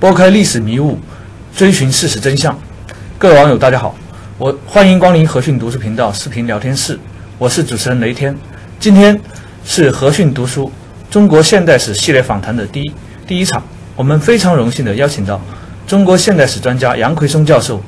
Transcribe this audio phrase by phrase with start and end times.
[0.00, 0.96] 拨开历史迷雾，
[1.56, 2.56] 追寻事实真相。
[3.18, 3.96] 各位网友，大家好，
[4.38, 6.96] 我欢迎光临和讯读书频道视频聊天室，
[7.36, 8.32] 我是主持人雷天。
[8.78, 9.20] 今天
[9.64, 10.70] 是和讯读书
[11.10, 12.92] 中国现代史系列访谈的第一
[13.26, 13.60] 第一场，
[13.96, 15.40] 我们非常荣幸的邀请到
[15.84, 17.82] 中国现代史专家杨奎松教授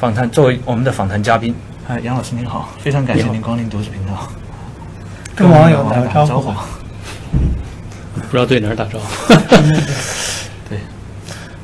[0.00, 1.54] 访谈作为我们的访谈嘉宾。
[1.86, 4.28] 哎，杨老师您好，非常感谢您光临读书频道。
[5.36, 6.52] 跟网友打个招呼。
[8.28, 9.34] 不知道对哪儿打招呼。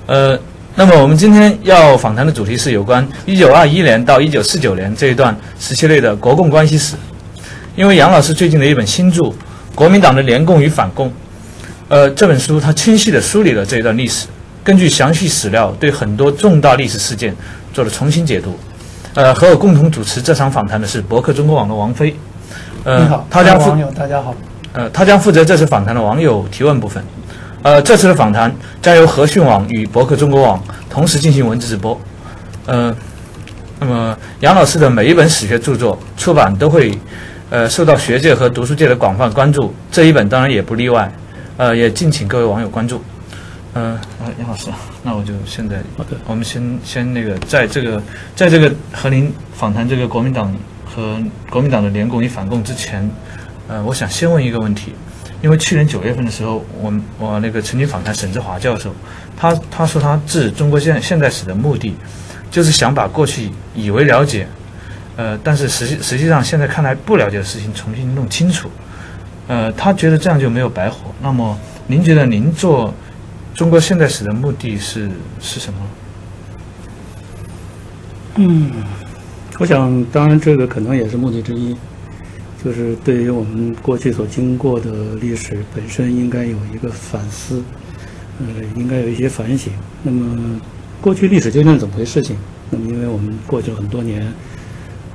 [0.06, 0.38] 对，呃，
[0.74, 6.94] 那么我们今天要访谈的主题是有关一九二一年到一九四九年这一段时期内的国共关系史。
[7.76, 9.22] 因为杨老师最近的一本新著
[9.74, 11.08] 《国民党的联共与反共》，
[11.88, 14.28] 呃，这本书它清晰地梳理了这一段历史，
[14.62, 17.34] 根据详细史料对很多重大历史事件
[17.72, 18.56] 做了重新解读。
[19.14, 22.14] 呃，和我共同主持这场访谈的是博客中国网的王飞。
[22.84, 24.34] 呃，你好，他将网友大家好。
[24.72, 27.02] 呃，他将负责这次访谈的网友提问部分。
[27.64, 31.98] 呃，这次的访谈将由和讯网与博客中国网同时进行文字直播。
[32.66, 32.94] 呃，
[33.80, 36.92] 那么杨老师的每一本史学著作出版都会
[37.48, 41.10] 呃受到学界和读书界的广泛关注，这一本当然也不例外。
[41.56, 43.02] 呃，也敬请各位网友关注。
[43.72, 43.98] 呃，
[44.38, 44.68] 杨老师，
[45.02, 48.02] 那我就现在，好的，我们先先那个在这个
[48.36, 51.16] 在这个和您访谈这个国民党和
[51.48, 53.10] 国民党的联共与反共之前。
[53.68, 54.92] 呃，我想先问一个问题，
[55.44, 58.94] 因为去年九月份的时候，我我那个曾经访谈沈志华教授，
[59.36, 61.94] 他他说他治中国现现代史的目的，
[62.50, 64.48] 就是想把过去以为了解，
[65.16, 68.70] 呃，但是实际实际上现在看来不了解的事情重新弄清楚，
[69.46, 71.14] 呃，他觉得这样就没有白活。
[71.20, 72.94] 那么您觉得您做
[73.54, 75.10] 中国现代史的目的是
[75.42, 75.78] 是什么？
[78.36, 78.72] 嗯，
[79.58, 81.76] 我想当然这个可能也是目的之一。
[82.64, 87.62] 就是对于我们过去所经过的历史本身，应该有一个反思，
[88.40, 89.70] 呃，应该有一些反省。
[90.02, 90.58] 那么，
[90.98, 92.22] 过去历史究竟是怎么回事？
[92.22, 92.34] 情？
[92.70, 94.32] 那么，因为我们过去了很多年，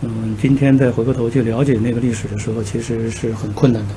[0.02, 3.96] 嗯，今天再回过头去了解那个历史的时候，其实是很困难的。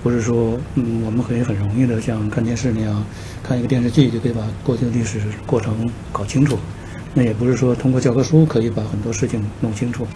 [0.00, 3.04] 不是说，嗯，我们可以很容易的像看电视那样，
[3.42, 6.56] 看一个电视剧就可以把过去的历史过程搞清楚。
[7.14, 10.06] 那也不是说通过教科书可以把很多事情弄清楚。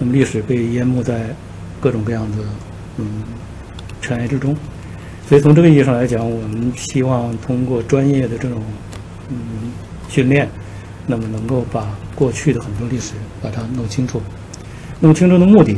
[0.00, 1.32] 那么，历史被淹没在。
[1.80, 2.38] 各种各样的
[2.96, 3.22] 嗯
[4.00, 4.56] 尘埃之中，
[5.28, 8.62] 所以从这个意义上来讲，我们希望通过专业的这种
[9.28, 9.36] 嗯
[10.08, 10.48] 训练，
[11.06, 13.12] 那么能够把过去的很多历史
[13.42, 14.20] 把它弄清楚。
[15.00, 15.76] 弄清楚的目的，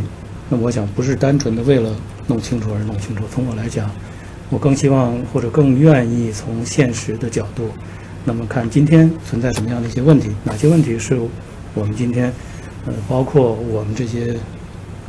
[0.48, 1.94] 那我想不是单纯的为了
[2.26, 3.24] 弄清楚而弄清楚。
[3.30, 3.90] 从我来讲，
[4.48, 7.68] 我更希望或者更愿意从现实的角度，
[8.24, 11.18] 那么看今天存在什么样的一些问题，哪些问题是
[11.74, 12.32] 我们今天
[12.86, 14.36] 呃包括我们这些。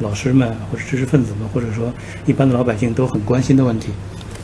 [0.01, 1.93] 老师们或者知识分子们，或者说
[2.25, 3.89] 一般的老百姓都很关心的问题，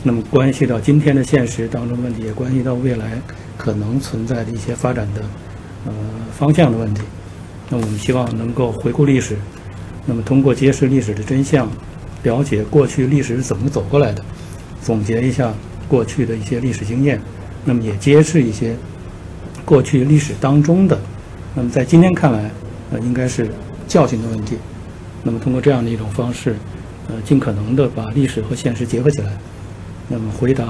[0.02, 3.20] 那么关系到今天的现实当中的问题，也关系到未来
[3.56, 5.22] 可能存在的一些发展的
[5.86, 5.92] 呃
[6.32, 7.02] 方向的问题。
[7.68, 9.36] 那我们希望能够回顾历史，
[10.06, 11.68] 那么通过揭示历史的真相，
[12.22, 14.24] 了解过去历史是怎么走过来的，
[14.80, 15.52] 总结一下
[15.86, 17.20] 过去的一些历史经验，
[17.64, 18.74] 那么也揭示一些
[19.64, 20.98] 过去历史当中的，
[21.54, 22.50] 那么在今天看来，
[22.92, 23.50] 呃，应该是
[23.86, 24.56] 教训的问题。
[25.22, 26.56] 那么通过这样的一种方式，
[27.08, 29.36] 呃，尽可能的把历史和现实结合起来，
[30.08, 30.64] 那么回答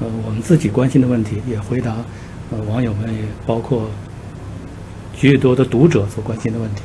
[0.00, 1.96] 呃我们自己关心的问题，也回答
[2.50, 3.88] 呃网友们也包括
[5.14, 6.82] 许多的读者所关心的问题。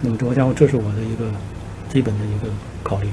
[0.00, 1.30] 那么我想这是我的一个
[1.92, 2.52] 基本的一个
[2.82, 3.08] 考虑。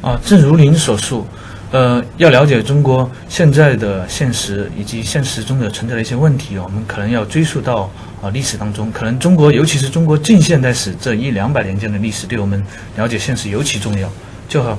[0.00, 1.24] 啊，正如您所述，
[1.70, 7.90] 呃，要了解中国现在的现实以及现实中的存在的一些问题，我们可能要追溯到。
[8.22, 12.64] 啊，历史当中，可能中国，尤其是中国近现代史这一两百年间的历史，对我们
[12.96, 14.08] 了解现实尤其重要。
[14.48, 14.78] 就好，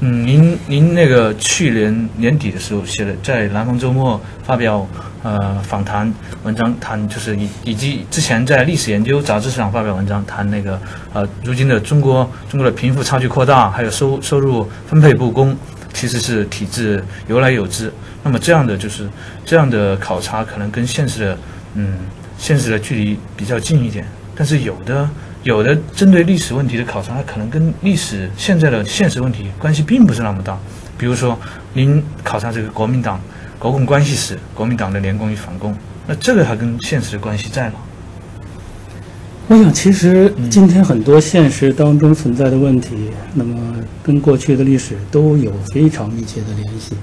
[0.00, 4.88] 嗯，您您那个去年年底的时候写的，在《南方周末》发表
[5.22, 6.10] 呃访谈
[6.44, 10.80] 文章，谈就是以以及之前在《历史研究》杂志上发表文章，谈那个
[11.12, 15.54] 呃，如今的中国中国的贫富差距扩大，还有收收入分配不公，
[15.92, 17.92] 其实是体制由来有之。
[18.22, 19.08] 那么这样的就是
[19.44, 21.38] 这样的考察，可能跟现实的
[21.74, 21.98] 嗯。
[22.40, 25.10] 现实的距离比较近一点，但是有的
[25.42, 30.56] 有的针对历史问题的考察，它可能跟历史现在的现实问题关系并不是那么大。
[30.96, 31.36] 比如说，
[31.72, 33.20] 您考察这个国民党
[33.58, 35.76] 国共关系史，国民党的联共与反共，
[36.06, 37.80] 那这个还跟现实的关系在吗？
[39.50, 42.94] 我想，其实今天很多现实当中存在的问题，
[43.32, 46.94] 那么跟过去的历史都有非常密切的联系。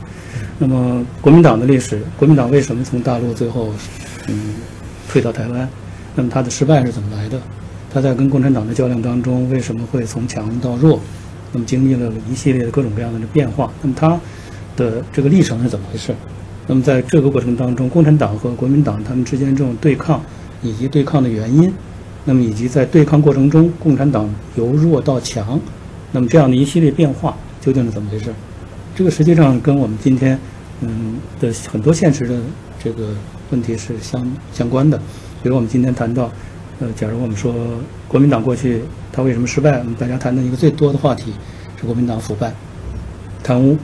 [0.59, 3.73] 那么，国民党的历史，国民党为什么从大陆最后，
[4.27, 4.53] 嗯？
[5.09, 5.67] 退到台湾，
[6.13, 7.41] 那么他的失败是怎么来的？
[7.91, 10.99] 他在跟共产党的较量当中，为什么会从强到弱？
[11.51, 13.71] 那么经历了一系列的各种各样的变化。
[13.81, 14.19] 那么他，
[14.75, 16.13] 的这个历程是怎么回事。
[16.67, 20.21] 那么在这个过程当中，共产党和国民党他们之间这种对抗，
[20.61, 21.73] 以及对抗的原因，
[22.25, 25.59] 那么以及在对抗过程中，共产党由弱到强，
[26.11, 28.33] 那么这样的一系列变化究竟是怎么回事？
[28.95, 30.37] 这个实际上跟我们今天
[30.81, 32.39] 嗯的很多现实的
[32.83, 33.09] 这个
[33.51, 34.97] 问题是相相关的。
[35.43, 36.31] 比如我们今天谈到，
[36.79, 37.53] 呃，假如我们说
[38.07, 38.81] 国民党过去
[39.11, 41.31] 他为什么失败，我们大家谈的一个最多的话题
[41.79, 42.51] 是国民党腐败、
[43.43, 43.77] 贪污。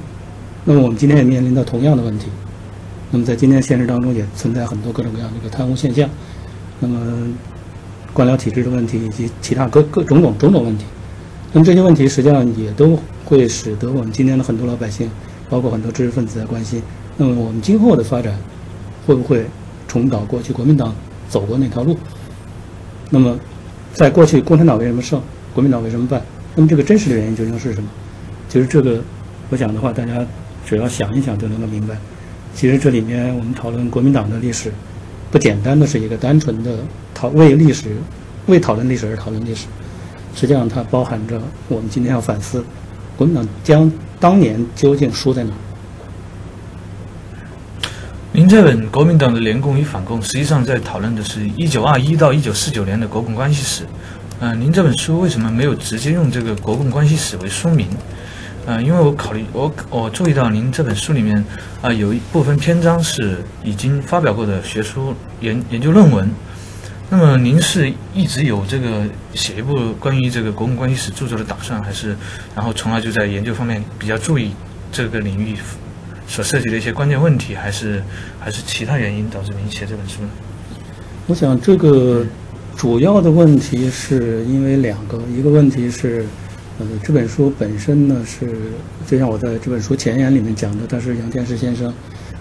[0.65, 2.27] 那么我们今天也面临到同样的问题。
[3.11, 6.09] 那么在今天现实当中也存在很多各种各样的一个贪污现象，
[6.79, 6.97] 那么
[8.13, 10.85] 官僚体制的问题以及其他各各种种种种问题，
[11.53, 15.09] 那么这些问题实际上也都会使得我们今天的很多老百姓，
[15.49, 16.81] 包括很多知识分子在关心，
[17.17, 18.37] 那么我们今后的发展
[19.05, 19.45] 会不会
[19.87, 20.93] 重蹈过去国民党
[21.29, 21.97] 走过那条路？
[23.09, 23.37] 那么
[23.93, 25.21] 在过去共产党为什么胜，
[25.53, 26.21] 国民党为什么败？
[26.55, 27.89] 那么这个真实的原因究竟是什么？
[28.49, 29.01] 其实这个
[29.49, 30.25] 我想的话，大家
[30.65, 31.97] 只要想一想就能够明白。
[32.53, 34.71] 其实这里面我们讨论国民党的历史，
[35.31, 36.79] 不简单的是一个单纯的
[37.21, 37.95] 讨为历史、
[38.47, 39.67] 为讨论历史而讨论历史，
[40.33, 42.65] 实际上它包含着我们今天要反思
[43.15, 45.53] 国民党将当年究竟输在哪。
[48.31, 53.85] 您这本《国民党的联共与反共》实际上在讨论的是一九二一到一九四九年的国共关系史。
[54.39, 57.87] 嗯，您这本书为什么没有直接用这个国共关系史为书名？
[58.65, 61.45] 嗯，因为我考虑，我我注意到您这本书里面
[61.83, 66.27] 啊，有一部分篇章是已经发表过的学术研研究论文。
[67.13, 69.03] 那么您是一直有这个
[69.33, 72.15] 写一部关于这个国共关系史著作的打算，还是
[72.55, 74.51] 然后从而就在研究方面比较注意
[74.93, 75.57] 这个领域
[76.25, 78.01] 所涉及的一些关键问题，还是
[78.39, 80.29] 还是其他原因导致您写这本书呢？
[81.27, 82.25] 我想这个
[82.77, 86.25] 主要的问题是因为两个，一个问题是。
[86.79, 88.57] 呃，这本书本身呢是，
[89.05, 91.93] 就像我在这本书前言里面讲的，他是杨天石先生，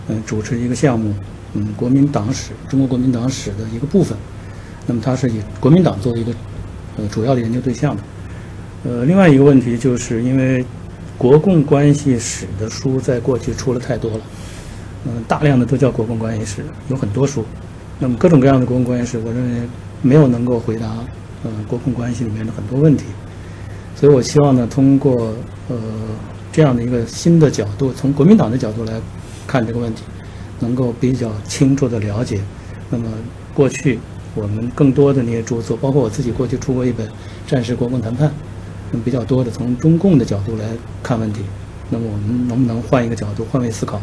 [0.08, 1.12] 嗯，主持一个项目，
[1.54, 4.16] 嗯，国民党史，中国国民党史的一个部分。
[4.86, 6.32] 那么他是以国民党作为一个
[6.96, 8.02] 呃主要的研究对象的。
[8.84, 10.64] 呃，另外一个问题就是因为
[11.18, 14.20] 国共关系史的书在过去出了太多了，
[15.04, 17.44] 嗯，大量的都叫国共关系史，有很多书。
[17.98, 19.68] 那么各种各样的国共关系史，我认为
[20.00, 20.86] 没有能够回答
[21.44, 23.04] 呃国共关系里面的很多问题。
[23.94, 25.34] 所以我希望呢，通过
[25.68, 25.76] 呃
[26.50, 28.94] 这样的一个新的角度，从国民党的角度来
[29.46, 30.04] 看这个问题，
[30.58, 32.40] 能够比较清楚的了解。
[32.88, 33.04] 那么
[33.52, 33.98] 过去
[34.34, 37.06] 我们更多的那些著作，包括我自己过去出过一本
[37.46, 38.28] 《战时国共谈判》，
[38.90, 40.64] 那么比较多的从中共的角度来
[41.02, 41.42] 看问题。
[41.88, 44.00] 那么我们能不能换一个角度，换位思考，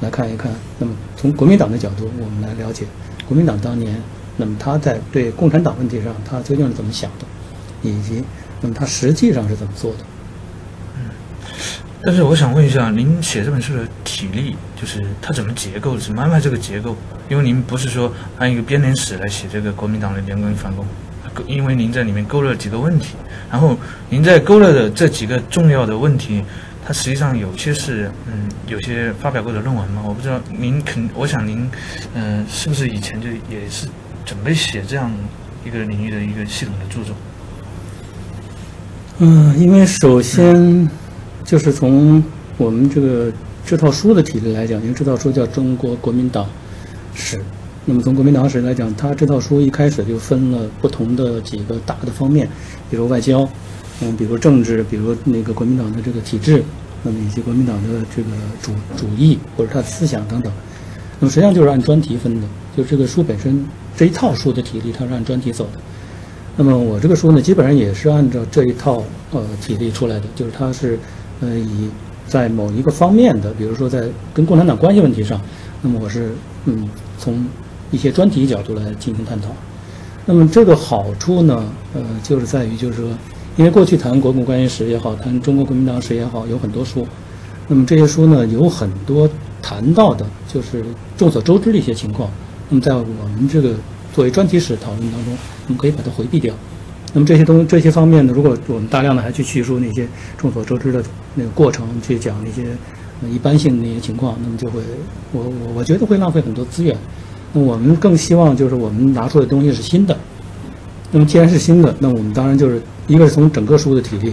[0.00, 0.52] 来看一看？
[0.78, 2.86] 那么从国民党的角度，我们来了解
[3.26, 4.00] 国民党当年，
[4.36, 7.26] 那么他在对共产党问题上，他究竟是怎么想的，
[7.82, 8.22] 以及。
[8.62, 9.98] 那么他实际上是怎么做的？
[12.02, 16.96] 但是我想问一下，您写这本书的体力，就是它怎么结构，怎么安排这个结构？
[17.28, 20.86] 因为您不是说按一个编年史来写这个国民党的联共反共，
[21.46, 23.16] 因为您在里面勾勒几个问题，
[23.50, 23.76] 然后
[24.08, 26.42] 您在勾勒的这几个重要的问题，
[26.84, 30.02] 它实际上有些是嗯，有些发表过的论文嘛？
[30.06, 31.70] 我不知道您肯，我想您
[32.14, 33.86] 嗯，是不是以前就也是
[34.24, 35.12] 准备写这样
[35.66, 37.14] 一个领域的一个系统的著作？
[39.18, 40.88] 嗯，因为首先
[41.50, 42.22] 就是从
[42.58, 43.32] 我们这个
[43.66, 46.46] 这套书的体例来讲，因为这套书叫《中国国民党
[47.12, 47.38] 史》，
[47.84, 52.48] 那么从国民党史来讲，它这套书一开始就分了不同的几个大的方面，
[52.88, 53.50] 比如外交，
[54.00, 56.62] 嗯，比如政治，比如那个国民党的这个体制，
[57.02, 58.28] 那么以及国民党的这个
[58.62, 60.52] 主主义或者他的思想等等，
[61.18, 63.66] 那么实际上就是按专题分的，就这个书本身
[63.96, 65.80] 这一套书的体例，它是按专题走的。
[66.56, 69.02] 那么我这个书呢，基本上也是按照这一套
[69.32, 70.96] 呃体例出来的，就是它是
[71.40, 71.88] 呃以
[72.26, 75.40] 在某一个方面的，比如说在跟共产党关系问题上，
[75.82, 76.32] 那么我是
[76.66, 77.44] 嗯从
[77.90, 79.48] 一些专题角度来进行探讨。
[80.26, 83.08] 那么这个好处呢，呃就是在于就是说，
[83.56, 87.06] 因为过去谈国共关系史也好，谈中国国民党史也好，有很多书，
[87.68, 89.28] 那么这些书呢有很多
[89.60, 90.84] 谈到的就是
[91.16, 92.30] 众所周知的一些情况，
[92.68, 93.04] 那么在我
[93.36, 93.74] 们这个。
[94.12, 95.32] 作为专题史讨论当中，
[95.68, 96.52] 我们可以把它回避掉。
[97.12, 100.06] 那么这些东这些方面呢，如果我们大量的还去叙述那些
[100.38, 101.02] 众所周知的
[101.34, 102.68] 那个过程，去讲那些
[103.28, 104.80] 一般性的那些情况，那么就会
[105.32, 106.96] 我我我觉得会浪费很多资源。
[107.52, 110.16] 那我们更希望就是我们拿出的东西是新的。
[111.10, 114.32] 那么既然是新的，那我们当然就是一个是从整个书的体力，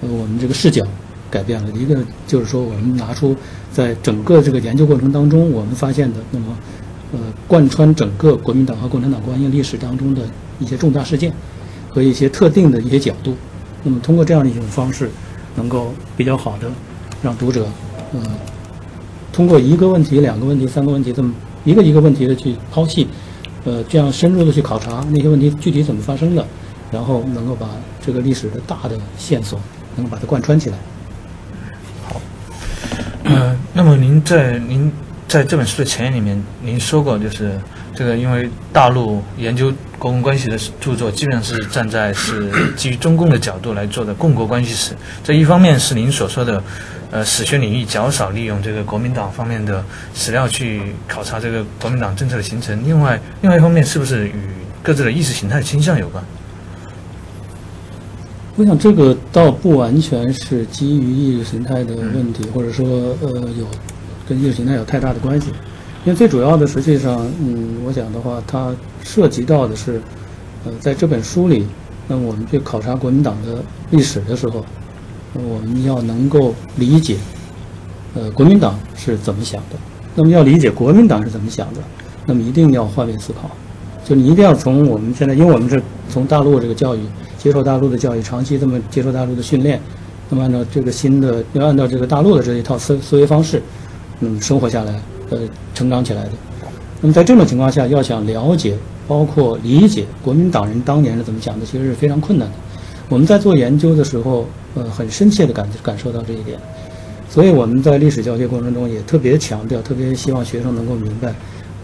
[0.00, 0.82] 呃，我们这个视角
[1.30, 3.36] 改变了；一个就是说我们拿出
[3.70, 6.46] 在整个这个研究过程当中我们发现的那么。
[7.12, 10.22] 呃，贯穿整个国民党和共产党关系历史当中的
[10.58, 11.32] 一些重大事件
[11.96, 13.34] 和一些特定的一些角度，
[13.82, 15.10] 那么通过这样的一种方式，
[15.54, 16.70] 能够比较好的
[17.22, 17.66] 让读者
[18.12, 18.20] 呃
[19.32, 21.32] 通过一个问题、两个问题、三个问题这么
[21.64, 23.08] 一个一个问题的去抛弃，
[23.64, 26.46] 呃，这样深入的去考察那些问题具体怎么发生的，
[26.92, 27.66] 然后能够把
[28.04, 29.58] 这个历史的大的线索
[29.96, 30.76] 能够把它贯穿起来。
[32.04, 32.20] 好，
[33.24, 34.92] 嗯，那么您在您
[35.26, 37.58] 在这本书的前言里面，您说过就是
[37.96, 46.62] 这个，因为大陆研究国共关系的著作基本上是站在是基于中共的角度来做的共国关系史，这一方面是您所说的。
[47.12, 52.76] 呃，史学领域较少利用这个国民党方面的史料去考察这个国民党政策的形成。
[52.84, 54.32] 另外，另外一方面是不是与
[54.82, 56.22] 各自的意识形态倾向有关？
[58.56, 62.84] 我想这个倒不完全是基于意识形态的问题，或者说
[63.22, 63.64] 呃有
[64.28, 65.52] 跟意识形态有太大的关系。
[66.06, 70.00] 因为最主要的，实际上，嗯，我想的话，它涉及到的是，
[70.64, 71.66] 呃，在这本书里，
[72.06, 74.64] 那么我们去考察国民党的历史的时候。
[75.38, 77.18] 我们要能够理解，
[78.14, 79.76] 呃，国民党是怎么想的。
[80.14, 81.80] 那么要理解国民党是怎么想的，
[82.24, 83.50] 那么一定要换位思考。
[84.02, 87.00] 就你一定要从我们现在，因为我们是从大陆这个教育
[87.36, 89.78] 接受大陆的教育，长期这么接受大陆的训练，
[90.30, 93.60] 那么按照这个新的，要按照这个大陆的这一套思思维方式，
[94.18, 94.98] 那么生活下来，
[95.30, 95.38] 呃，
[95.74, 96.30] 成长起来的。
[97.00, 102.54] 那么在这种情况下，要想了解，包括理解国民党人当年是怎么想的，其实是非常困难的。
[103.08, 104.46] 我们在做研究的时候。
[104.78, 106.58] 呃，很深切的感感受到这一点，
[107.30, 111.34] 所以我们在历史教学过程中也特别强调，特别希望学生能够明白，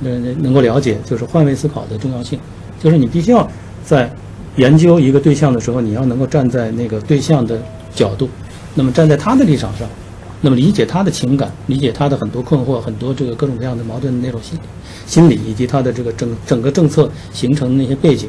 [0.04, 0.10] 呃，
[0.42, 2.38] 能够了解，就是换位思考的重要性。
[2.82, 3.48] 就是你必须要
[3.82, 4.14] 在
[4.56, 7.58] 研究一个对象的时候，你要能够站在那个对象的
[7.94, 8.28] 角度，
[8.74, 9.88] 那么站在他的立场上，
[10.42, 14.58] 那么理解他的情感，理解他的很多困惑，很多这个各种各样的矛盾的那种心
[15.06, 18.28] 心理，以及他的这个整整个政策形成的那些背景。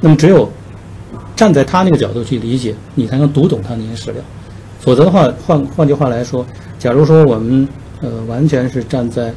[0.00, 0.50] 那么只有。
[1.36, 4.22] 站在他那个角度去理解，你才能读懂他那些史料。
[4.80, 6.44] 否则的话，换换句话来说，
[6.78, 7.68] 假如说我们
[8.00, 9.34] 呃完全是站在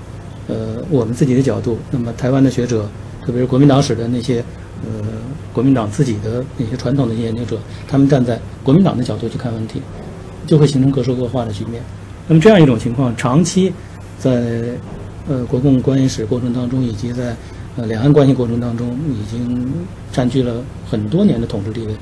[0.47, 2.87] 呃我们自己的角度，那么台湾的学者，
[3.25, 4.41] 特别是国民党史的那些
[4.85, 5.05] 呃
[5.51, 9.81] 国民党自己的那些传统的研究者，他们站在国民党的角度去看问题，
[10.49, 11.79] 就会形成各说各话的局面。
[12.27, 13.71] 那么这样一种情况，长期
[14.17, 14.63] 在
[15.27, 17.35] 呃国共关系史过程当中，以及在
[17.77, 19.71] 呃，两岸关系过程当中，已经
[20.11, 21.93] 占据了很多年的统治地位。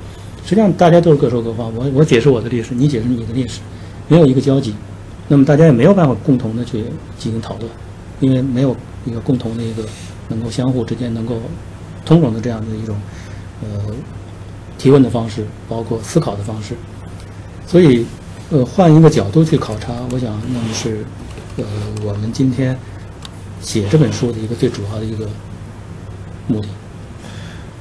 [0.45, 1.67] 实际上，大家都是各说各话。
[1.75, 3.59] 我我解释我的历史，你解释你的历史，
[4.07, 4.73] 没有一个交集。
[5.27, 6.85] 那么大家也没有办法共同的去
[7.19, 7.69] 进行讨论，
[8.21, 8.73] 因为没有
[9.05, 9.83] 一个共同的一个
[10.29, 11.35] 能够相互之间能够
[12.05, 12.95] 通融的这样的一种
[13.61, 13.93] 呃
[14.77, 16.73] 提问的方式，包括思考的方式。
[17.67, 18.05] 所以，
[18.49, 21.05] 呃，换一个角度去考察，我想那么是
[21.57, 21.63] 呃
[22.05, 22.77] 我们今天
[23.61, 25.27] 写这本书的一个最主要的一个。
[26.49, 26.67] 目的，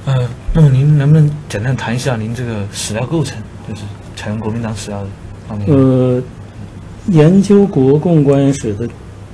[0.07, 3.83] 呃，那么您能不能简单谈一下您这个史料构成，就是
[4.13, 5.07] 采用国民党史料
[5.47, 5.69] 方面？
[5.69, 6.21] 呃，
[7.07, 8.89] 研究国共关系史的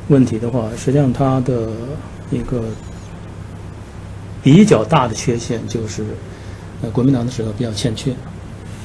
[0.10, 1.70] 问题的话，实际上它的
[2.30, 2.62] 一个
[4.44, 6.06] 比较大的缺陷就是，
[6.84, 8.14] 呃，国民党的史料比较欠缺。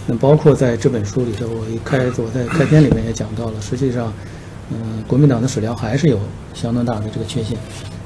[0.09, 4.13] 那包括在这本书里头，我一开我在开篇里面也讲到了，实际上，
[4.73, 6.19] 嗯，国民党的史料还是有
[6.55, 7.57] 相当大的这个缺陷，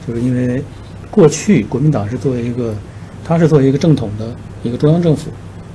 [0.07, 0.63] 就是因为。
[1.13, 2.75] 过去国民党是作为一个，
[3.23, 5.31] 他是作为一个正统的一个中央政府，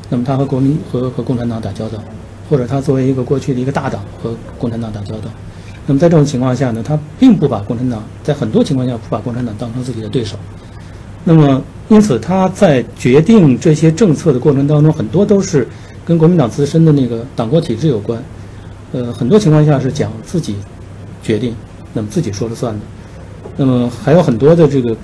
[0.10, 2.00] 那么他和国民和和共产党打交道，
[2.50, 5.30] 或者他作为一个过去的一个大党和共产党打交道，
[5.86, 10.36] 那么在这种情况下呢，他并不把共产党在很多情况下不把共产党当成自己的对手，
[11.24, 15.68] 那么因此他在决定这些政策的过程当中，很多都是
[16.08, 18.24] 跟国民党自身的那个党国体制有关，
[18.94, 20.56] 呃，很多情况下是讲自己
[21.22, 21.54] 决定，
[21.94, 22.80] 那么自己说了算的，
[23.58, 24.96] 那么还有很多的这个。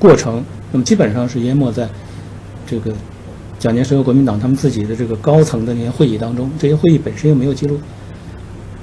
[0.00, 1.88] 过程，那么基本上是淹没在
[2.64, 2.92] 这个
[3.58, 7.80] 蒋介石和国民党他们自己的这个高层的那些会议当中，这些会议本身又没有记录，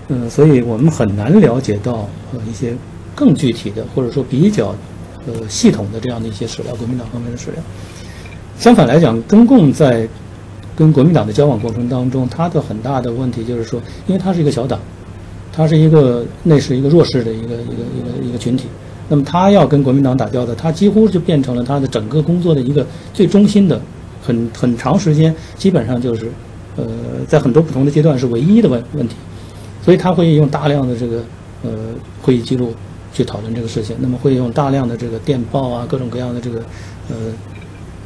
[0.09, 2.75] 嗯，所以我们很难了解到呃一些
[3.15, 4.75] 更具体的或者说比较
[5.25, 7.63] 呃系统的这样的一些史料，国民党方面的史料。
[8.59, 10.05] 相反来讲，中共在
[10.75, 14.79] 跟国民党的交往过程当中，他的很大的问题就是说，因为他是一个小党，
[15.53, 18.65] 他是一个那是一个弱势的一个一个一个一个群体。
[19.07, 23.79] 那么他要跟国民党打交道，他几乎就变成了他的整个工作的一个最中心的，
[24.21, 26.31] 很很长时间，基本上就是，
[26.75, 26.85] 呃，
[27.27, 29.15] 在很多不同的阶段是唯一的问问题，
[29.83, 31.23] 所以他会用大量的这个
[31.61, 31.69] 呃
[32.21, 32.73] 会议记录
[33.13, 36.59] 去讨论这个事情，那么会用大量的这个电报啊，各种各样的这个
[37.09, 37.15] 呃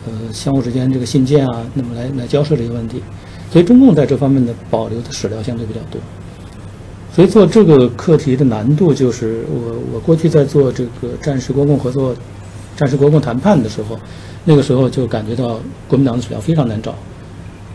[0.07, 3.01] 呃相互之间这个信件啊，那么来来交涉这些问题，
[3.51, 5.99] 所以中共在这方面的保留的史料相对比较多。
[7.13, 12.15] 所以做这个课题的难度就是，我我过去在做这个战时国共合作、
[12.77, 13.99] 战时国共谈判的时候，
[14.45, 16.95] 那个时候就感觉到国民党的史料非常难找。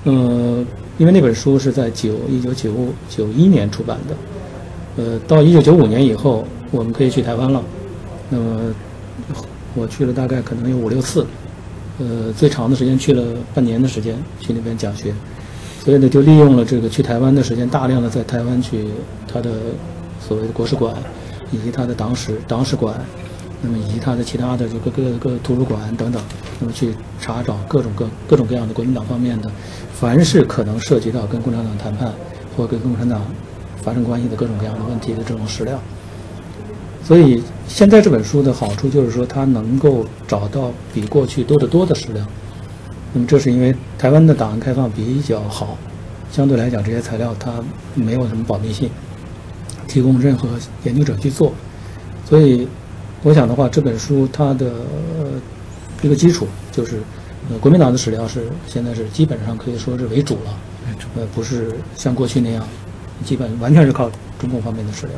[0.05, 0.65] 嗯，
[0.99, 2.73] 因为那本书是在九一九九
[3.09, 7.63] 九一年出版的，呃，到一九九五年以后，我们可以去台湾了。
[8.31, 8.75] 那么
[9.75, 11.27] 我去了大概可能有五六次，
[11.99, 13.23] 呃，最长的时间去了
[13.55, 15.15] 半年的时间去那边讲学，
[15.85, 18.87] 所以呢就利用了这个去台湾的时间，大量的在台湾去
[19.33, 19.51] 他的
[20.21, 20.93] 所谓的国史馆，
[21.53, 23.01] 以及他的党史党史馆，
[23.63, 26.21] 那么以及他的其他的这个各个图书馆等等，
[26.59, 29.49] 那么去查找各种各各种各样的国民党方面的，
[29.93, 32.13] 凡是可能涉及到跟共产党谈判
[32.57, 33.23] 或跟共产党
[33.83, 35.81] 发生关系的各种各样的问题的这种史料。
[37.05, 42.27] 所以现在这本书的好处就是说，它能够找到比过去多得多的史料。
[43.13, 45.77] 那么这是因为台湾的档案开放比较好，
[46.33, 47.63] 相对来讲这些材料它
[47.95, 48.91] 没有什么保密性，
[49.87, 50.49] 提供任何
[50.85, 51.53] 研究者去做。
[52.25, 52.67] 所以
[53.23, 54.73] 我想的话，这本书它的
[56.01, 57.03] 一个基础就是，
[57.51, 60.59] 呃，国民党的史料是现在是基本上可以说是为主了，
[61.17, 62.67] 呃，不是像过去那样，
[63.25, 65.15] 基本完全是靠中共方面的史料。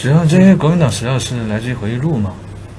[0.00, 2.30] 主要这些国民党史料是来自于回忆录吗？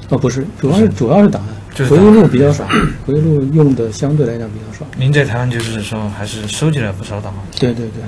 [0.08, 2.66] 哦，不是，主要是主要是档案，回忆录比较少，
[3.06, 4.86] 回忆录用的相对来讲比较少。
[4.98, 7.44] 您在台湾就是说还是收集了不少档案？
[7.60, 8.02] 对对对。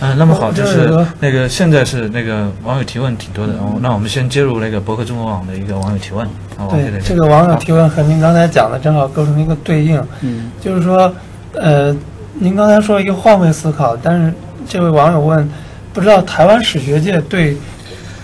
[0.00, 6.28] 嗯，那么好，就是那个现在是那个网友提问挺多的，哦，那我们先接入那个博客中国网的一个网友提问。
[6.70, 9.98] 对，这个网友提问和您刚才讲的正好构成一个对应。
[10.20, 10.50] 嗯。
[10.60, 11.10] 就是说，
[11.54, 11.96] 呃，
[12.34, 14.34] 您刚才说一个换位思考，但是
[14.68, 15.48] 这位网友问，
[15.94, 17.56] 不知道台湾史学界对。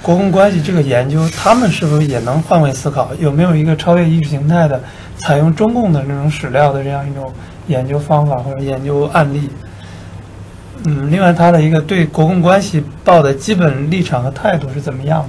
[0.03, 3.11] 国共关系这个研究，他们是不是也能换位思考？
[3.21, 4.83] 有没有一个超越意识形态的，
[5.19, 7.31] 采用中共的那种史料的这样一种
[7.69, 9.49] 研究方法或者研究案例？
[10.85, 15.29] 嗯，另外，他的一个对国共关系抱的基本立场和态度是怎么样的？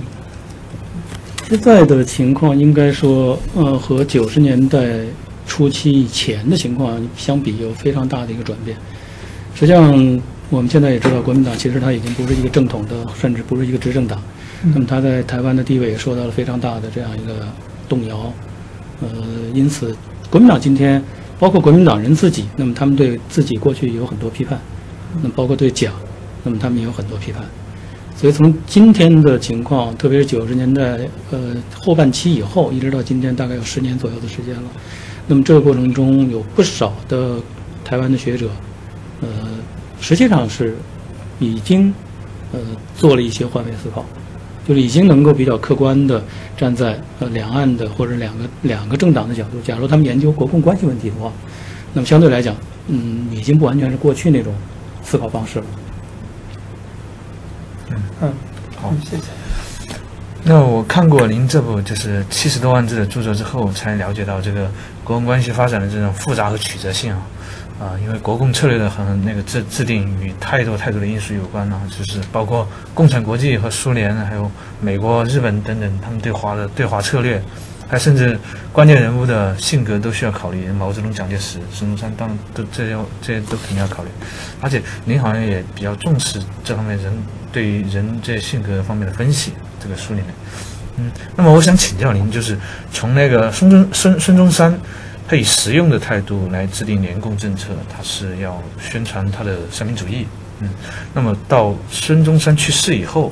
[1.49, 4.79] 现在的情况应该说，呃，和九十年代
[5.45, 8.77] 初期以前的情况相比，有非常大的一个转变。
[9.53, 14.17] 实际上，我们现在也知道，国民党其实它已经不是一个正统的，甚至不是一个执政党。
[14.63, 17.47] 那么他在台湾的地位也受到了非常大的这样一个
[17.89, 18.31] 动摇，
[19.01, 19.07] 呃，
[19.55, 19.95] 因此
[20.29, 21.03] 国民党今天，
[21.39, 24.59] 包括国民党人自己，那么他们对自己过去有很多批判，
[25.15, 25.91] 那么包括对蒋，
[26.43, 27.43] 那么他们也有很多批判，
[28.15, 30.99] 所以从今天的情况，特别是九十年代
[31.31, 34.63] 呃后半期以后，一直到今天大概有十年左右的时间了，
[35.25, 37.37] 那么这个过程中有不少的
[37.83, 38.47] 台湾的学者，
[39.21, 39.27] 呃，
[39.99, 40.77] 实际上是
[41.39, 41.91] 已经
[42.51, 42.59] 呃
[42.95, 44.05] 做了一些换位思考。
[44.67, 46.23] 就是已经能够比较客观的
[46.55, 51.31] 站在呃两岸的或者两个两个政党的角度，假如他们研究国共关系问题的话，
[51.93, 52.55] 那么相对来讲，
[52.87, 54.53] 嗯，已经不完全是过去那种
[55.03, 55.65] 思考方式了。
[57.89, 58.33] 嗯嗯，
[58.77, 59.40] 好，谢谢。
[60.43, 64.69] 那我看过您这部就是七十多万字的著作之后，才了解到这个
[65.03, 67.21] 国共关系发展的这种复杂和曲折性啊。
[67.79, 74.49] 啊，因为国共策略的很那个制制定与太多太多的因素有关了，就是包括共产国际和苏联，还有
[74.79, 77.41] 美国、日本等等，他们对华的对华策略，
[77.87, 78.39] 还甚至
[78.71, 80.67] 关键人物的性格都需要考虑。
[80.71, 84.09] 毛泽东、蒋介石、孙中山，当都这些这些都肯定要考虑。
[84.59, 87.11] 而且您好像也比较重视这方面人
[87.51, 90.27] 对于人这些性格方面的分析，这个书里面。
[90.97, 92.57] 嗯，那么我想请教您，就是
[92.91, 94.77] 从那个孙中孙孙中山。
[95.27, 100.27] 他以实用的态度来制定联共政策，他是要宣传他的三民主义。
[100.59, 100.69] 嗯，
[101.13, 103.31] 那么到孙中山去世以后，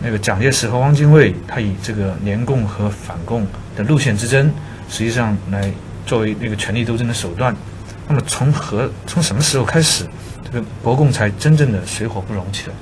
[0.00, 4.48] 那个蒋介石和汪精卫，他以这个联共和反共的路线之争，
[4.88, 5.68] 实际上来
[6.04, 7.52] 作为那个权力斗争的手段。
[8.06, 10.04] 那么从何从什么时候开始，
[10.44, 12.74] 这个国共才真正的水火不容起来？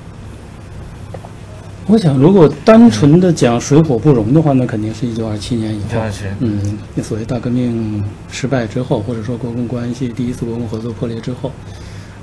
[1.87, 6.01] 我想，如果单纯的讲水火不容的话，那肯定是一九二七年以后。
[6.39, 11.51] 嗯，所谓大革命失败之后，或者说国共关系第一次国共合作破裂之后，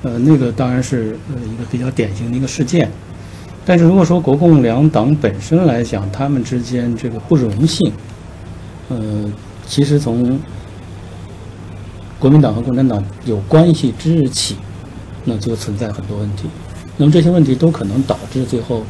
[0.03, 2.91] 呃，那个当然是呃一个比较典型的一个事件。
[3.65, 7.93] 但是如果说国共两党本身来讲，他们之间这个不容性，
[8.89, 8.99] 呃，
[9.69, 10.41] 其实从
[12.19, 14.57] 国民党和共产党有关系之日起，
[15.25, 16.49] 那就存在很多问题。
[16.97, 18.83] 那么这些问题都可能导致最后。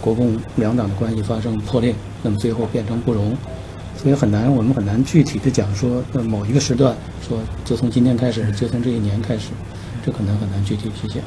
[0.00, 3.36] 国共两党的关系发生破裂，那么最后变成不容，
[3.96, 9.48] 所以很难，我们很难具体的讲说，呃，某一个时段，说就从今天开始，就从这一年开始，
[10.04, 11.22] 这可能很难具体去讲。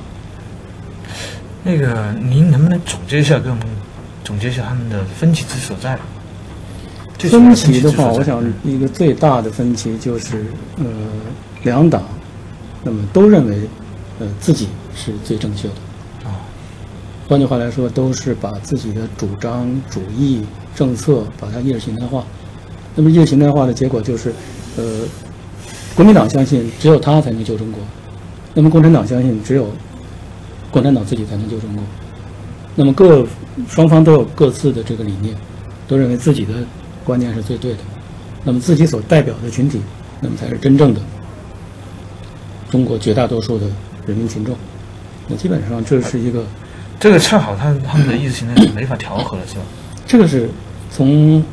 [1.64, 3.64] 那个，您能不能总结一下，给我们
[4.24, 5.98] 总结一下他们的分歧之所在？
[7.30, 10.44] 分歧的话，我想一个最大的分歧就是，
[10.78, 10.84] 呃，
[11.64, 12.04] 两党，
[12.84, 13.62] 那么都认为，
[14.20, 15.76] 呃，自己是最正确的。
[17.28, 20.42] 换句话来说，都是把自己的主张、主义、
[20.76, 22.24] 政策把它意识形态化。
[22.96, 24.34] 那么意识形态化的结果就是，
[24.78, 25.02] 呃，
[25.96, 27.82] 国民党相信只有他才能救中国，
[28.54, 29.68] 那么共产党相信只有
[30.70, 31.84] 共产党自己才能救中国。
[32.76, 33.26] 那么各
[33.68, 35.36] 双方都有各自的这个理念，
[35.88, 36.54] 都认为自己的
[37.04, 37.80] 观念是最对的，
[38.44, 39.80] 那么自己所代表的群体，
[40.20, 41.00] 那么才是真正的
[42.70, 43.66] 中国绝大多数的
[44.06, 44.56] 人民群众。
[45.28, 46.44] 那基本上这是一个，
[47.04, 49.62] 这个恰好他他们的意识形态是没法调和的，是吧？
[50.08, 50.50] 这个是
[50.90, 51.44] 从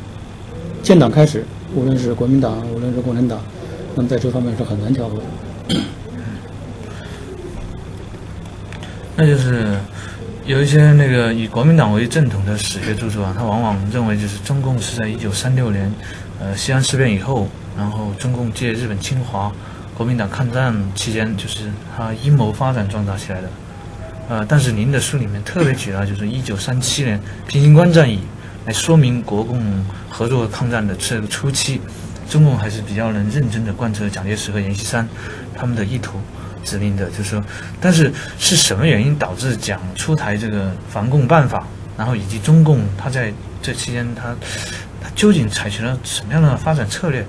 [0.81, 1.43] 建党开始，
[1.75, 3.37] 无论是国民党，无论是共产党，
[3.93, 5.25] 那么在这方面是很难调和的。
[9.17, 9.77] 那就是
[10.45, 15.93] 有一些那个以国民党为正统的史学著作啊，他往往认为就是中共是在一九三六年，
[16.39, 17.45] 呃西安事变以后，
[17.77, 19.51] 然后中共借日本侵华，
[19.97, 21.65] 国民党抗战期间，就是
[21.97, 23.49] 他阴谋发展壮大起来的。
[24.31, 28.21] 呃，但是您的书里面特别举了就是一九三七年平型关战役，
[28.65, 29.61] 来说明国共
[30.09, 31.81] 合作抗战的这个初期，
[32.29, 35.05] 中共还是比较能认真的贯彻蒋介石和阎锡山
[35.53, 36.17] 他们的意图。
[36.63, 37.43] 指令的，就是说，
[37.81, 41.67] 但是是什么原因导致蒋出台这个防共办法，
[41.97, 44.33] 然后以及中共他在这期间他
[45.03, 47.21] 他究竟采取了什么样的发展策略？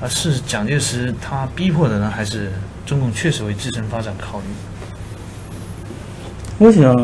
[0.00, 2.52] 啊，是蒋介石他逼迫的呢，还是
[2.86, 4.44] 中共确实为自身发展考虑？
[6.56, 6.94] 我想，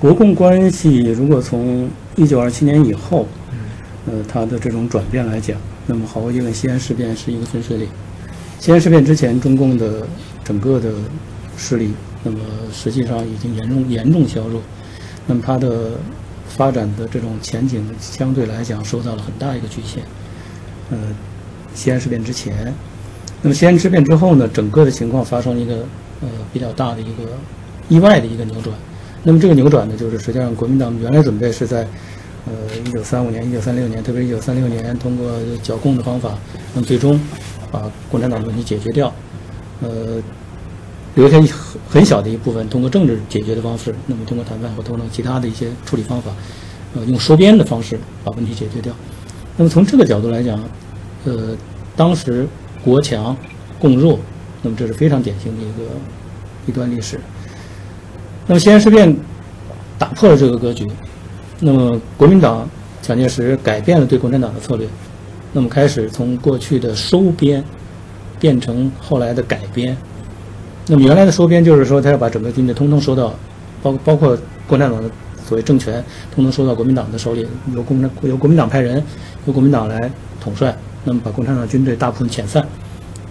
[0.00, 3.26] 国共关系如果从一九二七年以后，
[4.06, 7.86] 呃，它的这种转变来讲，那么毫无疑问，西安事变是一个分水岭。
[8.58, 10.06] 西安事变之前，中共的
[10.42, 10.90] 整个的
[11.58, 11.92] 势力，
[12.24, 12.38] 那么
[12.72, 14.62] 实际上已经严重严重削弱，
[15.26, 15.90] 那么它的
[16.48, 20.02] 发展的这种前景相对来讲受到了很大一个局限。
[20.90, 20.96] 呃，
[21.74, 22.72] 西安事变之前，
[23.42, 25.74] 那么西安事变之后呢，整个的情况发生了一个
[26.22, 27.22] 呃比较大的一个
[27.88, 28.74] 意外的一个扭转。
[29.22, 31.86] 那么这个扭转呢，就是实际上国民党原来准备是在
[32.46, 32.52] 呃
[32.84, 35.30] 一九三五年、一九三六年，特别一九三六年通过
[35.62, 36.38] 剿共的方法，
[36.74, 37.20] 那么最终。
[37.68, 39.12] 把共产党的问题解决掉，
[39.82, 40.22] 呃，
[41.16, 46.30] 留下一很很小的一部分通过政治解决的方式，那么通过谈判或通过其他的一些处理方法，
[46.94, 48.94] 呃，用收编的方式把问题解决掉。
[49.56, 50.62] 那么从这个角度来讲，
[51.24, 51.56] 呃，
[51.96, 52.46] 当时
[52.84, 53.36] 国强
[53.80, 54.16] 共弱，
[54.62, 55.90] 那么这是非常典型的一个
[56.68, 57.18] 一段历史。
[58.46, 59.14] 那么西安事变
[59.98, 60.86] 打破了这个格局，
[61.58, 62.68] 那么国民党
[63.02, 64.86] 蒋介石改变了对共产党的策略。
[65.52, 67.64] 那么开始从过去的收编，
[68.38, 69.96] 变成后来的改编。
[70.86, 73.34] 那么原来的收编就是说，他要把整个军队通通收到，
[73.82, 75.10] 包包括共产党的
[75.44, 76.04] 所谓政权，
[76.34, 79.02] 通通收到国民党的手里，由共产由国民党派人，
[79.46, 82.64] 由国民党来统帅，那么把共产党军队大部分遣散，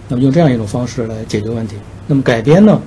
[0.08, 1.76] 那么用这样一种方式来解决问题。
[2.08, 2.80] 那么改编呢，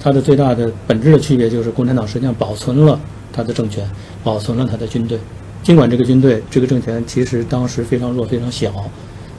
[0.00, 2.98] 它的最大的本质的区别就是，共产党实际上保存了
[3.32, 3.88] 他的政权，
[4.22, 5.18] 保存了他的军队。
[5.62, 8.72] 尽管这个军队、这个政权其实当时非常弱、非常小，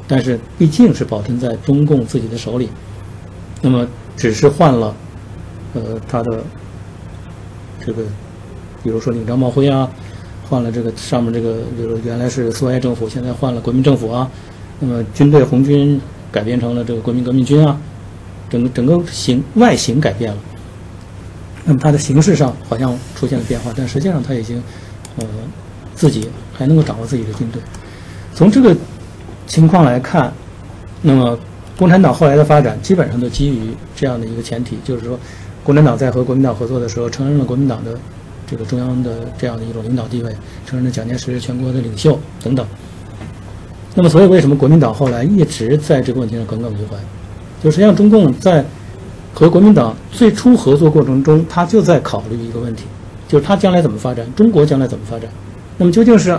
[0.05, 2.69] 但是毕竟是保存在中共自己的手里。
[3.61, 4.93] 那么，只是换了，
[5.73, 6.43] 呃，他的
[7.85, 8.03] 这个，
[8.83, 9.89] 比如说领章帽徽啊，
[10.49, 14.29] 换了这个上面这个，比如原来是苏维埃政府，现在换了国民政府啊。
[14.79, 15.99] 那么，军队红军
[16.31, 17.79] 改编成了这个国民革命军啊，
[18.49, 20.37] 整个整个形外形改变了。
[21.65, 24.61] 那么，它的形式上好像出现了变化，但实际上它已经，
[25.17, 25.25] 呃。
[25.95, 27.61] 自己还能够掌握自己的军队，
[28.33, 28.73] 从这个
[29.45, 30.31] 情况来看，
[31.01, 31.37] 那么
[31.77, 35.19] 共产党后来的发展基本上都基于这样的一个前提，就是说，
[35.61, 37.99] 共产党在和国民党合作的时候，承认了国民党的
[38.47, 40.33] 这个中央的这样的一种领导地位，
[40.65, 42.65] 承认了蒋介石全国的领袖等等。
[43.93, 46.95] 那么，所以为什么国民党后来一直在这个问题上耿耿于怀？
[47.61, 48.63] 就实际上，中共在
[49.39, 52.83] 和国民党最初合作过程中，他就在考虑一个问题，
[53.25, 55.29] 就是他将来怎么发展，中国将来怎么发展。
[55.77, 56.37] 那么究竟是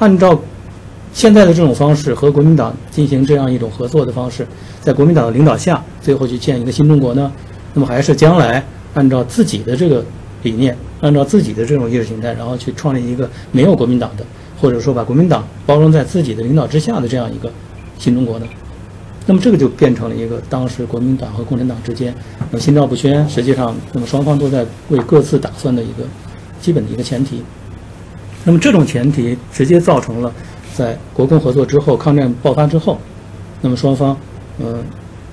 [0.00, 0.36] 按照
[1.12, 4.44] 现在的这种方式和国民党进行这样一种合作的方式，
[4.80, 7.30] 在国民党的领导下，最后去建一个新中国呢？
[7.74, 8.60] 那么还是将来
[8.94, 10.04] 按照自己的这个
[10.42, 14.24] 理念，按照自己的这种意识形态，然后去创立一个没有国民党的，
[14.60, 17.48] 或者说把国民党包容在自己的领导之下的这样一个
[18.00, 18.46] 新中国呢？
[19.28, 22.14] 那么这个就变成了一个当时国民党和共产党之间
[22.50, 26.04] 那么心照不宣，实际上那么双方都在为各自打算的一个
[26.62, 27.42] 基本的一个前提。
[28.44, 30.32] 那么这种前提直接造成了，
[30.74, 32.98] 在国共合作之后，抗战爆发之后，
[33.60, 34.16] 那么双方，
[34.58, 34.82] 呃，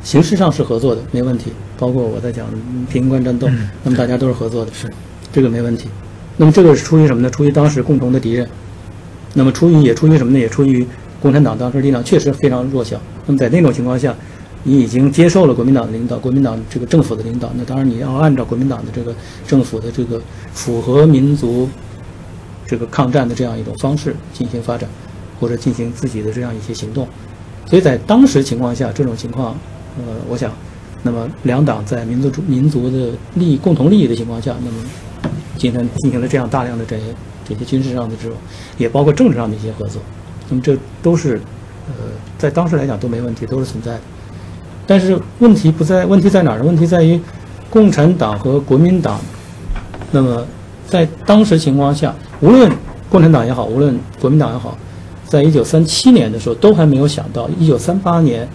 [0.03, 1.53] 形式上是合作的，没问题。
[1.79, 2.45] 包括我在讲
[2.91, 3.47] 平型关战斗，
[3.81, 4.91] 那么大家都是合作的，是
[5.31, 5.87] 这个没问题。
[6.35, 7.29] 那么这个是出于什么呢？
[7.29, 8.45] 出于当时共同的敌人。
[9.33, 10.39] 那么出于也出于什么呢？
[10.39, 10.85] 也出于
[11.25, 13.01] 共产党当时力量确实非常弱小。
[13.25, 14.13] 那么在那种情况下，
[14.61, 19.11] 你已经接受了国民党的领导，国民党这个政府的领导，那当然你要按照国民党的这个
[19.47, 20.21] 政府的这个
[20.53, 21.67] 符合民族。
[22.67, 24.89] 这个抗战的这样一种方式进行发展，
[25.39, 27.07] 或者进行自己的这样一些行动，
[27.67, 29.55] 所以在当时情况下，这种情况，
[29.99, 30.51] 呃，我想，
[31.03, 34.77] 那么两党在民族主民族的利益共同利益的情况下，那么
[35.55, 37.03] 今天进行了这样大量的这些
[37.47, 38.35] 这些军事上的这种，
[38.79, 40.01] 也包括政治上的一些合作。
[40.49, 41.41] 那么这都是
[41.87, 41.93] 呃
[42.37, 44.01] 在当时来讲都没问题，都是存在的。
[44.87, 46.63] 但是问题不在，问题在哪儿呢？
[46.65, 47.19] 问题在于
[47.69, 49.19] 共产党和国民党。
[50.11, 50.45] 那么
[50.87, 52.71] 在当时情况下，无论
[53.09, 54.77] 共产党也好，无论国民党也好，
[55.25, 58.47] 在一九三七年的时候都还没有想到一九三八年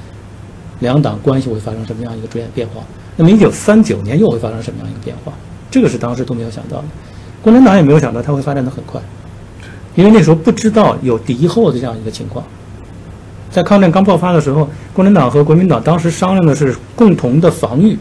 [0.78, 2.80] 两党关系会发生什么样一个转变化。
[3.16, 5.32] 那么一九三九年又会发生什么样一个变化？
[5.70, 6.84] 这个是当时都没有想到的。
[7.42, 9.00] 共产党也没有想到它会发展的很快，
[10.00, 12.42] 因为那时候不知道有敌后的这样一个情况。
[13.50, 17.98] 在抗战刚爆发的时候，共产党和国民党当时商量的是共同的防御，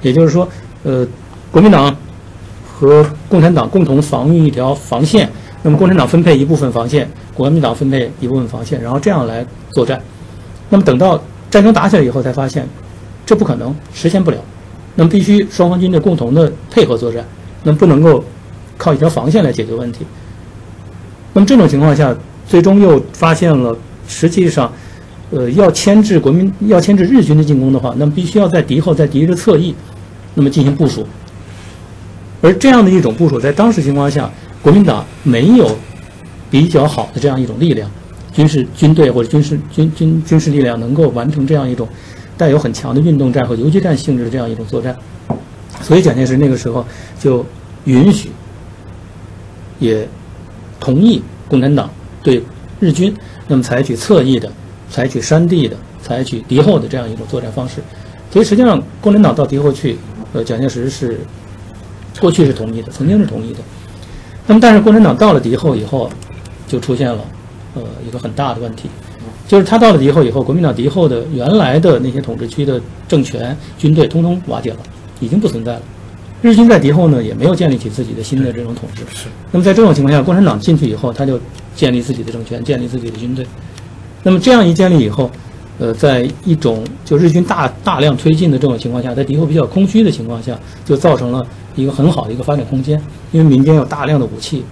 [0.00, 0.48] 也就是说，
[0.82, 1.06] 呃，
[1.50, 1.94] 国民党
[2.66, 5.28] 和共产党共同防御一条防线，
[5.62, 10.00] 那么共产党分配一部分防线，国民党分配一部分防线，然后这样来作战。
[10.70, 11.20] 那么等到
[11.50, 12.66] 战争打起来以后，才发现
[13.26, 14.38] 这不可能实现不了，
[14.94, 17.22] 那么必须双方军队共同的配合作战，
[17.62, 18.24] 那么不能够
[18.78, 20.06] 靠一条防线来解决问题。
[21.36, 22.16] 那么这种情况下，
[22.48, 23.76] 最终又发现了。
[24.08, 24.72] 实际上，
[25.30, 29.74] 呃，要牵制国民，要牵制日军的进攻的话，那么必须要在敌后，在敌人的侧翼，
[30.32, 31.06] 那么进行部署。
[32.40, 34.30] 而这样的一种部署，在当时情况下，
[34.62, 35.76] 国民党没有
[36.50, 37.90] 比较好的这样一种力量，
[38.32, 41.86] 军事军队或者军事军军军事力量能够完成这样一种
[42.38, 44.96] 带有很强的运动战和游击战性质的这样一种作战。
[45.82, 46.86] 所以蒋介石那个时候
[47.20, 47.44] 就
[47.84, 48.30] 允许，
[49.78, 50.08] 也
[50.80, 51.90] 同意共产党
[52.22, 52.42] 对
[52.80, 53.14] 日军。
[53.48, 54.50] 那么采取侧翼的、
[54.90, 57.76] 采取山地的、采取敌后的这样一种作战方式，
[58.28, 59.96] 所以实际上共产党到敌后去，
[60.32, 61.20] 呃，蒋介石是
[62.18, 63.60] 过去是同意的，曾经是同意的。
[64.48, 66.10] 那么但是共产党到了敌后以后，
[66.66, 67.24] 就出现了
[67.74, 68.88] 呃一个很大的问题，
[69.46, 74.78] 就是他到了敌后以后，国民党敌后的原来的那些统治区的政权、军队通通瓦解了，
[75.20, 75.82] 已经不存在了。
[76.42, 79.02] 日军在敌后呢，也没有建立起自己的新的这种统治。
[79.12, 79.26] 是。
[79.50, 81.40] 那么在这种情况下，共产党进去以后，他就
[81.74, 83.46] 建立自己的政权，建立自己的军队。
[84.22, 85.30] 那么这样一建立以后，
[85.78, 93.00] 呃，在一种就日军大大量推进的这种情况下，在敌后比较空虚的情况下，就造成了一个很好的一个发展空间。
[93.32, 94.62] 因为民间有大量的武器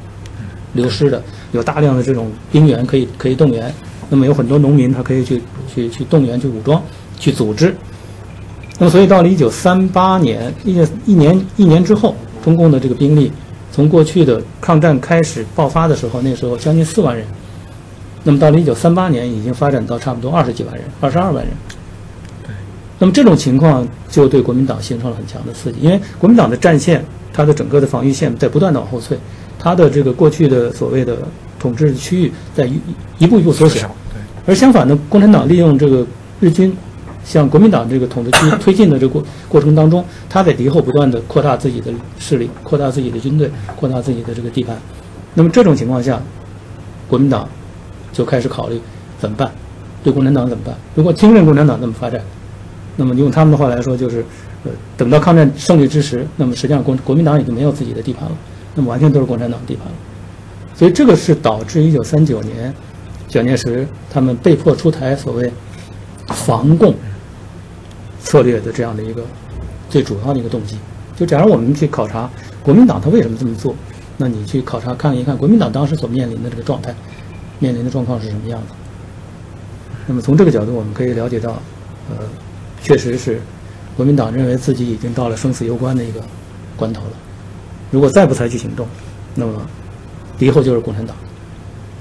[0.75, 1.23] 流失的，
[1.53, 3.73] 有大量的这种兵员可以可以动员。
[4.11, 5.41] 那么有很多农民他可以去
[5.73, 6.83] 去去动员、去武装、
[7.19, 7.75] 去组织。
[8.77, 10.75] 那么，所以到了一九三八年，一
[11.07, 13.31] 一年一年之后，中共的这个兵力
[13.71, 17.25] 从过去的抗战开始爆发的时候，那时候将近四万人，
[18.25, 21.55] 那么到了一九三八年，已经发展到差不多二十几万人，二十二万人。
[22.43, 22.51] 对。
[22.99, 29.17] 那么这种情况就对国民党形成了很强的刺激，因为国民党的战线，它的整个的防御线在不断的往后退，
[29.57, 31.19] 它的这个过去的所谓的
[31.61, 32.81] 统治区域在一
[33.19, 33.87] 一步一步缩小。
[34.13, 34.21] 对。
[34.47, 36.05] 而相反呢，共产党利用这个
[36.41, 36.77] 日军。
[37.25, 44.77] 像国民党这个统治区推进的这个过过程当中，他在敌后不断的扩大自己的势力，扩大自己的军队，扩大自己的这个地盘。
[45.33, 46.21] 那么这种情况下，
[47.09, 47.49] 国民党
[48.13, 48.79] 就开始考虑
[49.19, 49.51] 怎么办？
[50.03, 50.75] 对共产党怎么办？
[50.95, 52.21] 如果听任共产党那么发展，
[52.97, 54.25] 那么用他们的话来说，就是
[54.65, 58.37] 呃，等到抗战胜利之时，那么实际上国国民党已经没有自己的地盘了，
[58.75, 59.93] 那么完全都是共产党的地盘了。
[60.75, 62.73] 所以这个是导致一九三九年
[63.29, 65.51] 蒋介石他们被迫出台所谓
[66.27, 66.95] 防共。
[68.35, 69.23] 策略的这样的一个
[69.89, 70.77] 最主要的一个动机，
[71.15, 72.29] 就假如我们去考察
[72.65, 73.77] 国民党他为什么这么做，
[74.17, 76.93] 那你去考察看一看国民党当时所面临的这个状态，
[77.61, 78.75] 面临的状况是什么样的。
[80.09, 81.53] 那么从这个角度，我们可以了解到，
[82.11, 82.27] 呃，
[82.83, 83.41] 确实是
[83.97, 86.21] 国民党认为自己已经到了生死攸关的一个
[86.77, 87.13] 关头了。
[87.93, 88.85] 如果再不采取行动，
[89.37, 89.65] 那么
[90.37, 91.17] 敌后就是共产党。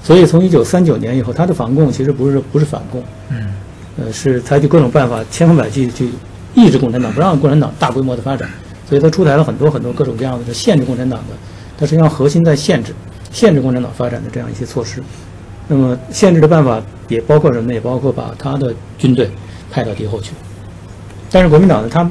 [0.02, 3.54] 所以从一九三九年以后，他的反共其实不是不是反共，嗯。
[3.96, 6.10] 呃，是采取各种办法，千方百计去
[6.54, 8.48] 抑制共产党，不让共产党大规模的发展，
[8.88, 11.34] 所以他出台了很多很多各种各样的限制共产党的，
[11.78, 12.92] 他实际上核心在限制，
[13.30, 15.02] 限制共产党发展的这样一些措施。
[15.68, 17.74] 那么限制的办法也包括什么呢？
[17.74, 19.30] 也包括把他的军队
[19.70, 20.32] 派到敌后去。
[21.30, 22.08] 但是国民党呢，他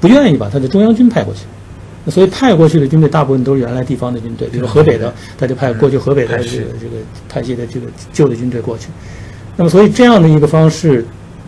[0.00, 6.96] 不愿意把他的中央军派过去，所以派过去的军队大部分都是原来地方的军队，比如河北的，他就派过去河北的这个这个
[7.28, 8.88] 派系的这个旧的军队过去。
[9.56, 11.04] 那么，所以这样的一个方式，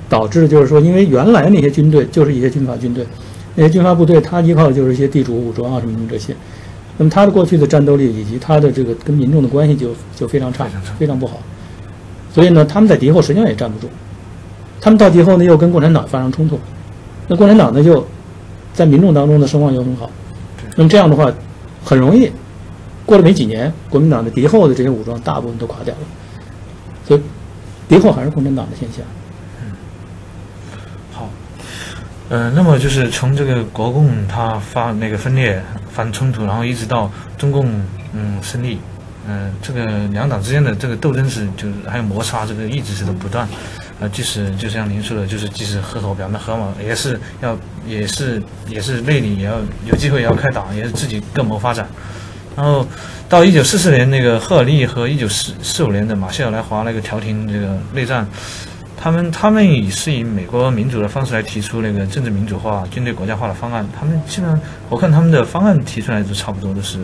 [0.08, 3.06] 导致就是说，因为原来那些军队就是一些军阀军队，
[3.54, 6.36] 那些军阀部队，它依靠的就是一些地主武装啊什么什么这些，
[6.98, 10.66] 那么它的过去的战斗力以及它的这个跟民众的关系就就非常差，
[10.98, 11.38] 非常不好。
[12.32, 13.88] 所以呢，他们在敌后实际上也站不住，
[14.80, 16.58] 他们到敌后呢又跟共产党发生冲突，
[17.26, 18.06] 那共产党呢就
[18.74, 20.10] 在民众当中的声望又很好，
[20.76, 21.32] 那么这样的话，
[21.82, 22.30] 很容易
[23.06, 26.00] 过了没几年，国民党的敌后的这些武装大部分都垮掉了。
[27.88, 29.04] 敌后还是共产党的现象。
[29.62, 29.72] 嗯，
[31.12, 31.28] 好，
[32.28, 37.66] 呃，那么就是从这个国共它发那个分裂发生冲突，然后一直到中共
[38.12, 38.78] 嗯胜利，
[39.28, 43.48] 嗯、这个两党之间的这个斗争是就是还有摩擦，这个一直是都不断。
[44.00, 51.86] 呃，即使就像您说的，就是即使合伙表面和嘛，也是要也是也是内里也要有机会也要开打，也是自己各谋发展。
[52.56, 52.86] 然后
[53.28, 58.26] 到一九四四年那个赫尔利和一九四四五年的马歇尔来华那个调停这个内战，
[58.96, 63.86] 他们他们以是以美国民主的方式来提出那个政治民主化、军队国家化的方案。
[63.98, 66.98] 他们基本上我看他们的方案提出来都差不多都是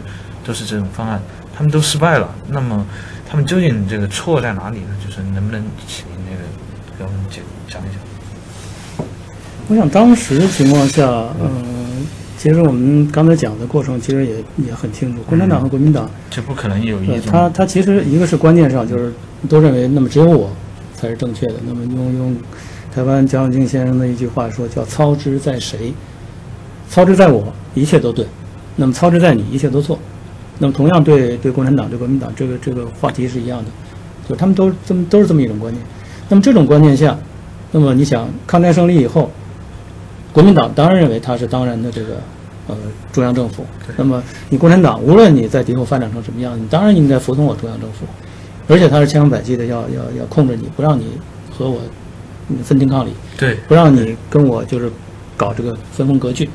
[0.44, 1.20] 都是这种方案，
[1.56, 2.32] 他们都失败了。
[2.48, 2.86] 那么
[3.28, 4.96] 他们究竟这个错在哪里呢？
[5.04, 6.42] 就是能不能请那个
[6.98, 9.06] 给我们讲讲一讲？
[9.68, 11.04] 我想当时的情况下，
[11.40, 11.79] 嗯，
[12.40, 19.12] 其实我们刚才讲的过程其实也也很清楚，共产党和国民党，这不可能有一呃，种他他其实一个是观念上就是
[19.46, 20.50] 都认为，那么只有我
[20.94, 21.56] 才是正确的。
[21.66, 22.34] 那么用用
[22.94, 25.92] 台湾蒋永敬先生的一句话说，叫“操之在谁？
[26.88, 28.24] 操之在我，一切都对；
[28.74, 29.98] 那么操之在你，一切都错。”
[30.58, 33.70] 那么同样对对共产党、对国民党这个这个话题是一样的，
[34.26, 35.84] 就他们都这么都是这么一种观念。
[36.30, 37.18] 那么这种观念下，
[37.70, 39.30] 那么你想抗战胜利以后，
[40.32, 42.14] 国民党当然认为他是当然的这个
[42.68, 42.76] 呃
[43.12, 43.64] 中央政府。
[43.96, 48.04] 那么你共产党无论你在敌后发展成什么样，你当然应该服从我中央政府，
[48.68, 51.04] 而且他是千方百计的要要要控制你，不让你
[51.56, 51.80] 和我
[52.48, 54.90] 嗯分庭抗礼，对不让你跟我就是
[55.36, 56.48] 搞这个分封割据，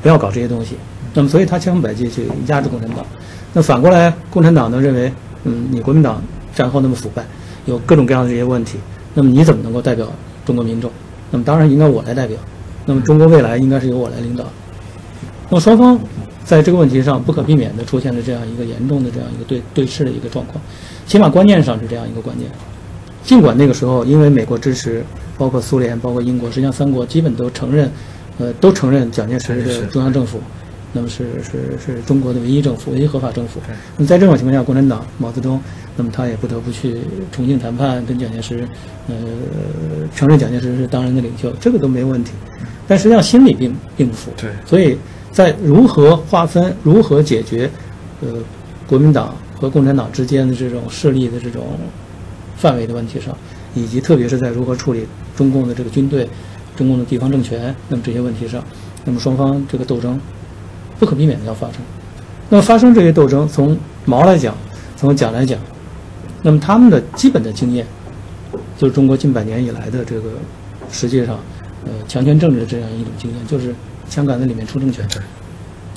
[0.00, 0.76] 不要搞这些东西。
[1.12, 3.04] 那么所以他千方百计去压制共产党。
[3.52, 6.22] 那反过来，共产党呢认为，嗯，你国民党
[6.54, 7.24] 战后那么腐败，
[7.66, 8.78] 有各种各样的这些问题，
[9.14, 10.06] 那么你怎么能够代表
[10.46, 10.88] 中国民众？
[11.32, 12.38] 那么当然应该我来代表。
[12.90, 14.44] 那么中国未来应该是由我来领导。
[15.48, 15.96] 那么双方
[16.44, 20.60] 在这个问题上不可避免地出现了这样一个严重的这样一个对对峙的一个状况，
[21.06, 22.50] 起码观念上是这样一个观念。
[23.22, 25.04] 尽管那个时候因为美国支持，
[25.38, 27.88] 包括苏联、包括英国，实际上三国基本都承认，
[28.38, 30.40] 呃，都承认蒋介石的中央政府，
[30.92, 33.60] 那么是是是中国的唯一政府、唯一合法政府。
[33.96, 35.60] 那么在这种情况下，共产党毛泽东，
[35.96, 36.98] 那么他也不得不去
[37.30, 38.66] 重庆谈判，跟蒋介石，
[39.08, 39.14] 呃，
[40.14, 42.32] 承认蒋介石是当然的领袖，这个都没问题。
[42.88, 44.32] 但实际上心里并并不服。
[44.36, 44.96] 对所以
[45.30, 47.70] 在如何划分、如何解决，
[48.20, 48.34] 呃，
[48.88, 51.78] 国民党和共产党之间的这种势力的这种
[52.56, 53.36] 范围的问题上，
[53.74, 56.28] 以及特别是在如何处理中共的这个军队、
[56.74, 58.60] 中共的地方政权，那么这些问题上，
[59.04, 60.20] 那么双方这个斗争
[61.00, 61.78] 不可避免的要发生。
[62.50, 64.54] 那么发生这些斗争，从毛来讲，
[64.96, 65.58] 从蒋来讲，
[66.42, 67.86] 那么他们的基本的经验，
[68.76, 70.30] 就是中国近百年以来的这个
[70.92, 71.38] 实际上，
[71.84, 73.74] 呃，强权政治的这样一种经验，就是
[74.08, 75.08] 枪杆子里面出政权。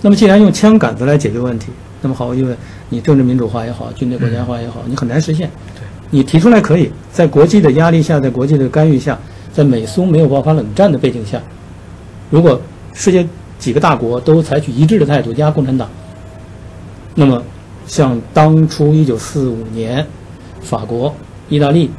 [0.01, 1.67] 那么既然用枪杆子来解决问题，
[2.01, 2.55] 那么毫无疑问，
[2.89, 5.49] 你政治民主化也好，军队国家化也好，你很难实现。
[5.75, 9.17] 对，你提出来可以，在国际的压力下，在国际的干预下，
[9.51, 11.41] 在美苏没有爆发冷战的背景下，
[12.29, 12.61] 如果
[12.93, 13.27] 世界
[13.63, 15.87] 几个大国都采取一致的态度压共产党，
[17.15, 17.41] 那么
[17.87, 20.05] 像当初一九四五年，
[20.59, 21.15] 法国、
[21.47, 21.89] 意大利、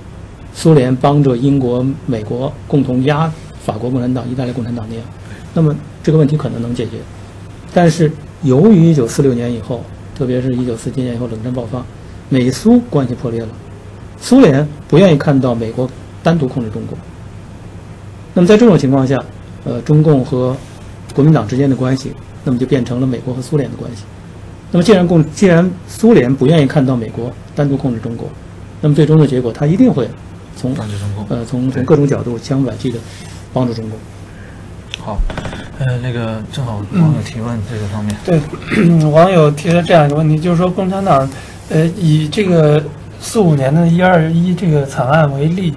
[0.53, 5.05] 苏联帮着英国、美国共同压法国共产党、意大利共产党那样，
[5.55, 6.99] 那么这个问题可能能解决。
[7.73, 9.83] 但是由于一九四六年以后，
[10.15, 11.83] 特别是一九四七年以后冷战爆发，
[12.29, 13.49] 美苏关系破裂了，
[14.21, 15.89] 苏联不愿意看到美国
[16.23, 16.99] 单独控制中国。
[18.35, 19.19] 那么在这种情况下，
[19.65, 20.55] 呃，中共和
[21.15, 22.13] 国民党之间的关系，
[22.45, 24.03] 那么就变成了美国和苏联的关系。
[24.71, 28.29] 那么既然共既然苏联不愿意看到美国单独控制中国，
[28.81, 30.09] 那么最终的结果，他一定会
[30.57, 31.25] 从帮助中共。
[31.29, 32.99] 呃从从各种角度千方百计的
[33.53, 33.99] 帮助中国。
[34.99, 35.19] 好，
[35.79, 38.41] 呃，那个正好网友提问这个方面，对，
[39.11, 41.29] 网友提了这样一个问题，就是说共产党，
[41.69, 42.83] 呃，以这个
[43.21, 45.75] 四五年的一二一这个惨案为例，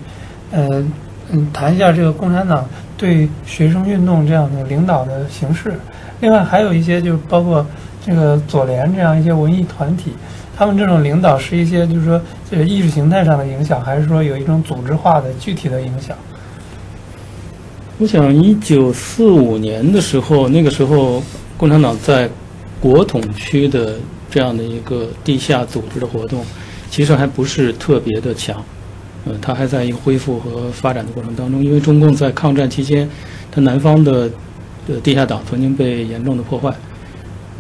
[0.52, 0.84] 呃，
[1.32, 2.66] 嗯，谈一下这个共产党
[2.98, 5.76] 对学生运动这样的领导的形式。
[6.20, 7.66] 另外还有一些就是包括
[8.06, 10.14] 这个左联这样一些文艺团体，
[10.58, 16.18] 他们这种领导是一些就是说这个意识形态上的影响，还是说有一种组织化的具体的影响？
[18.00, 21.22] 我想，一九四五年的时候，那个时候
[21.58, 22.30] 共产党在
[22.80, 23.96] 国统区的
[24.30, 26.46] 这样的一个地下组织的活动，
[26.92, 28.64] 其实还不是特别的强。
[29.28, 31.64] 呃，它还在一个恢复和发展的过程当中。
[31.64, 33.10] 因为中共在抗战期间，
[33.52, 34.30] 它南方的
[34.88, 36.74] 呃地下党曾经被严重的破坏。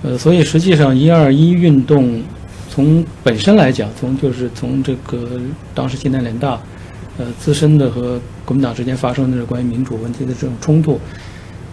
[0.03, 2.23] 呃，所以实际上一二一运动
[2.69, 5.39] 从本身来讲，从就是从这个
[5.73, 6.59] 当时西南联大。
[7.19, 10.99] 呃，自身的和国民党之间发生的关于民主问题的这种冲突，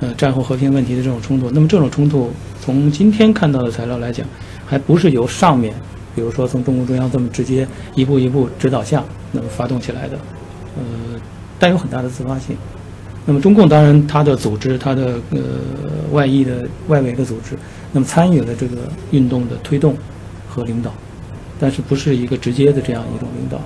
[0.00, 2.32] 呃，战后和平问题的这种冲突，那么这种冲突
[2.62, 4.26] 从今天看到的材料来讲，
[4.64, 5.74] 还不是由上面，
[6.14, 9.02] 比如说从中共中央这么直接一步一步指导下
[9.32, 10.18] 那么发动起来的，
[10.76, 11.20] 呃，
[11.58, 12.56] 带有很大的自发性。
[13.26, 15.38] 那么中共当然它的组织，它的呃
[16.12, 17.56] 外溢的外围的组织，
[17.92, 18.76] 那么参与了这个
[19.12, 19.96] 运动的推动
[20.46, 20.92] 和领导，
[21.58, 23.58] 但是不是一个直接的这样一种领导。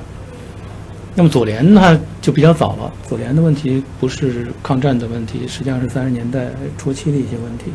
[1.17, 6.47] 那么左联呢就比较早了，左联的问题不是抗战的问题，实际上是三十年代
[6.77, 7.73] 初期的一些问题。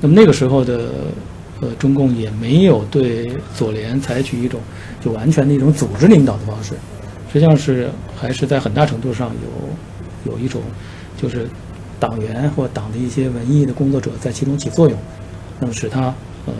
[0.00, 0.92] 那么那个时候的
[1.60, 4.60] 呃中共也没有对左联采取一种
[5.00, 6.74] 就完全的一种组织领导的方式，
[7.32, 9.30] 实际上是还是在很大程度上
[10.24, 10.60] 有有一种
[11.20, 11.48] 就是
[11.98, 14.98] 党员或党的一些文艺的工作者在其中起作用，
[15.58, 16.14] 那么使他
[16.46, 16.52] 呃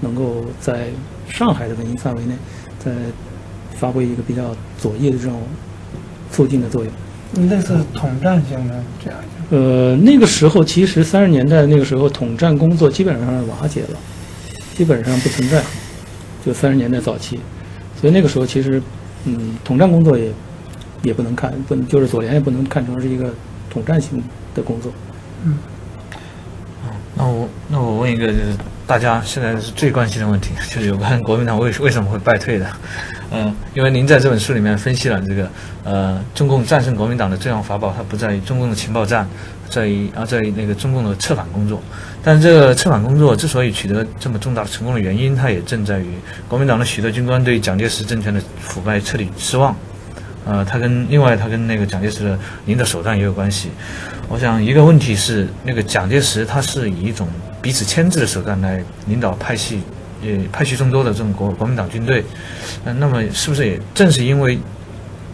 [0.00, 0.88] 能够在
[1.28, 2.34] 上海的文艺范围内
[2.78, 2.92] 在。
[3.78, 4.42] 发挥一个比较
[4.76, 5.40] 左翼的这种
[6.32, 9.20] 促进的作用，类似统战性的这样。
[9.50, 13.98] 呃，那个时候其实三十年代那个时候统战工作基本上是瓦解了，
[14.74, 15.62] 基本上不存在。
[16.46, 17.38] 就三十年代早期，
[18.00, 18.80] 所以那个时候其实，
[19.24, 20.30] 嗯，统战工作也
[21.02, 23.34] 也不能看，不能就是左联也不能看成是一个
[23.68, 24.22] 统战性
[24.54, 24.90] 的工作。
[25.44, 25.58] 嗯。
[27.16, 28.54] 那我那我问一个，就是
[28.86, 32.66] 大家现在是最关心的问题，就是有关国民党为为什么会败退的？
[33.30, 35.50] 嗯，因为您在这本书里面分析了这个，
[35.84, 39.28] 呃，中共战胜国民党的重要法宝，它不在于中共的情报战，
[39.68, 41.82] 在于啊，在于那个中共的策反工作。
[42.22, 46.06] 但是这个策反工作之所以取得这么重大的成功的原因，它也正在于
[46.48, 49.76] 国民党的许多军官对蒋介石政权的腐败彻底失望。
[50.46, 53.68] 呃，他跟另外他跟那个蒋介石的领导手段也有关系。
[54.28, 57.28] 我想一个问题是，那个蒋介石他是以一种
[57.60, 59.82] 彼此牵制的手段来领导派系。
[60.22, 62.24] 也派系众多的这种国国民党军队，
[62.84, 64.58] 嗯，那么是不是也正是因为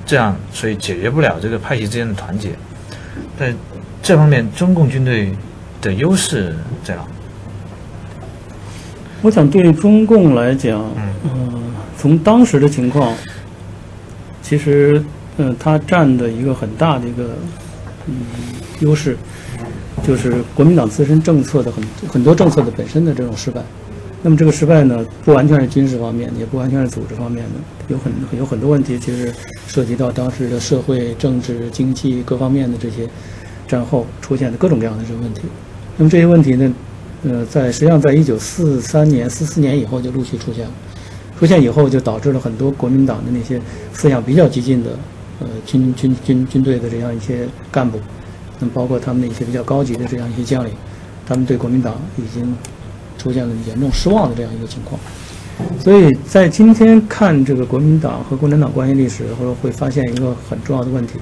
[0.05, 2.51] 这样，所以解决不了这个派系之间的团结？
[3.39, 3.55] 在
[4.03, 5.32] 这方面，中共军队
[5.80, 7.03] 的优势在哪？
[9.22, 10.85] 我想对中共来讲，
[11.24, 13.14] 嗯，从当时的情况，
[14.43, 15.03] 其实，
[15.39, 17.30] 嗯，它占的一个很大的一个
[18.07, 18.14] 嗯
[18.80, 19.16] 优势，
[20.07, 23.62] 就是国民党自身政策的很很多政策的本身的这种失败。
[24.27, 27.51] 那么这个失败呢，不完全是军事方面的，也不完全是组织方面的，
[27.89, 29.31] 有很有很多问题，其实
[29.68, 33.07] 涉及到当时的社会、政治、经济各方面的这些
[33.68, 35.43] 战后出现的各种各样的这个问题。
[35.99, 36.75] 那么这些问题呢，
[37.25, 40.72] 呃，在实际上在一九四三年、四四年以后就陆续出现了，
[41.39, 43.61] 出现以后就导致了很多国民党的那些
[43.93, 44.99] 思想比较激进的
[45.41, 48.01] 呃军军军军队的这样一些干部，
[48.59, 50.72] 那么包括他们的一些比较高级的这样一些将领，
[51.27, 52.57] 他们对国民党已经。
[53.25, 55.01] 出现了严重失望的这样一个情况，
[55.81, 61.14] 所以在今天看这个国民党和共产党关系历史，或者会发现一个很重要的问题，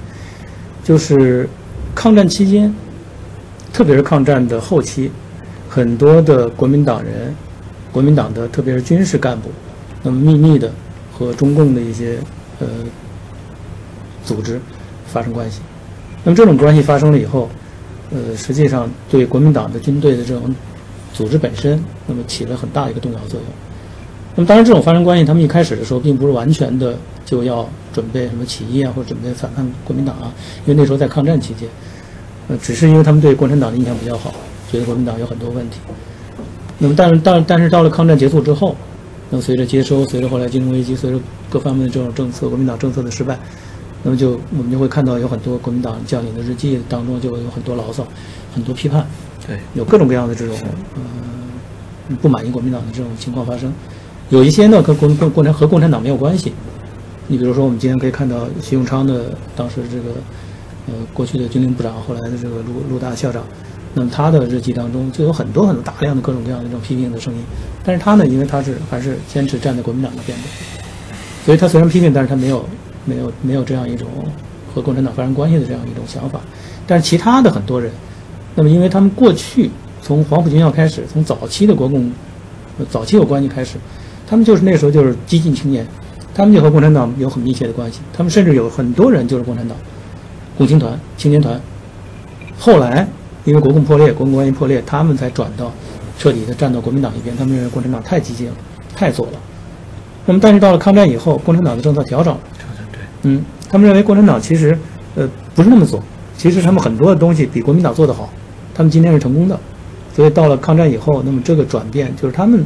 [0.83, 1.49] 就是
[1.95, 2.75] 抗战期间，
[3.73, 5.13] 特别是抗战的后期，
[5.69, 7.33] 很多的国民党人、
[7.93, 9.49] 国民党的特别是军事干部，
[10.03, 10.73] 那么秘密的
[11.13, 12.19] 和中共的一些
[12.59, 12.67] 呃
[14.25, 14.61] 组织
[15.07, 15.61] 发生关系，
[16.25, 17.49] 那么这种关系发生了以后，
[18.11, 20.53] 呃，实际上对国民党的军队的这种。
[21.13, 23.49] 组织本身，那么起了很大一个动摇作用。
[24.35, 30.33] 那么当然，这种发生关系，他们一开始的时候并不是完全的就要准备什么起义啊，或者准备反抗国民党啊，
[30.65, 31.69] 因为那时候在抗战期间，
[32.49, 34.35] 呃，只是因为他们对共产党的印象比较好，
[34.71, 35.79] 觉得国民党有很多问题。
[36.79, 38.75] 那么，但是，但但是到了抗战结束之后，
[39.29, 43.39] 那么随着接收，随着后来金融危机，随着各方面的这种政策，国民党政策的失败，
[44.03, 48.07] 那么就我们就会看到有很多国民党将领的日记当中就有很多牢骚，
[48.55, 49.07] 很多批判。
[49.47, 50.57] 对，有各种各样的这种
[50.97, 53.73] 嗯不满意国民党的这种情况发生，
[54.29, 56.53] 有一些呢跟共共共产和共产党没有关系。
[57.29, 60.11] 你比如说，我们今天可以看到徐永昌的当时这个
[60.89, 63.43] 呃过去的军令部长，后来的这个陆陆大校长，
[63.95, 67.41] 那么他的日记当中就有很多很多大量的各种各样的这种批评的声音。
[67.83, 70.45] 但是他呢，因为他是还是坚持站在国民党那边的，
[71.47, 72.65] 所以他虽然批评，但是他没有
[73.05, 74.09] 没有没有这样一种
[74.75, 76.41] 和共产党发生关系的这样一种想法。
[76.87, 77.91] 但是其他的很多人。
[78.55, 79.71] 那么，因为他们过去
[80.03, 82.11] 从黄埔军校开始，从早期的国共
[82.91, 83.79] 早期有关系开始，
[84.27, 85.87] 他们就是那时候就是激进青年，
[86.35, 88.01] 他们就和共产党有很密切的关系。
[88.13, 89.77] 他们甚至有很多人就是共产党
[90.59, 91.59] 共青团、青年团。
[92.59, 93.07] 后来
[93.45, 95.73] 因为国共破裂、国共关系破裂，他们才转到
[96.19, 97.35] 彻底的站到国民党一边。
[97.37, 98.53] 他们认为共产党太激进了，
[98.95, 99.33] 太左了。
[100.27, 102.41] 那么，但是到了抗战以后，共产党的政策调整了。
[102.93, 104.79] 对，嗯，他们认为共产党其实
[105.15, 106.03] 呃不是那么左，
[106.37, 108.29] 其实他们很多的东西比国民党做得好。
[108.75, 109.59] 他们今天是成功的，
[110.15, 112.65] 所以到了抗战以后，那么这个转变就是他们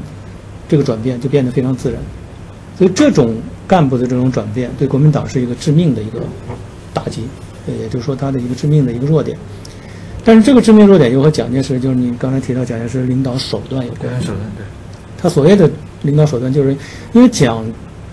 [0.68, 2.00] 这个转变就变得非常自然。
[2.78, 3.34] 所以这种
[3.66, 6.20] 干部的这种转变对国民党是一个致命的一个
[6.92, 7.22] 打击，
[7.66, 9.36] 也就是说他的一个致命的一个弱点。
[10.24, 14.12] 但是这个致命弱点又和蒋介石，就是你刚才提到蒋介石领导手段有关。
[14.20, 14.64] 手段对。
[15.16, 15.70] 他所谓的
[16.02, 16.76] 领导手段，就是
[17.12, 17.64] 因为蒋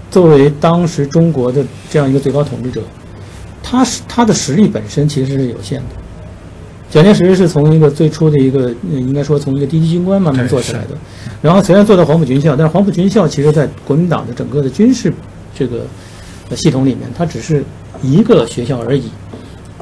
[0.09, 2.81] 作为当时中国的这样一个最高统治者，
[3.61, 5.85] 他是他的实力本身其实是有限的。
[6.93, 10.89] 蒋介石是从一个最初的一个，呃应该说从一个低级军官慢慢做起来的，
[11.41, 15.11] 然后虽然做到黄埔军校，但是黄埔军校其实在国民党的整个的军事
[15.55, 15.87] 这个
[16.51, 17.63] 呃系统里面，它只是
[18.03, 19.05] 一个学校而已。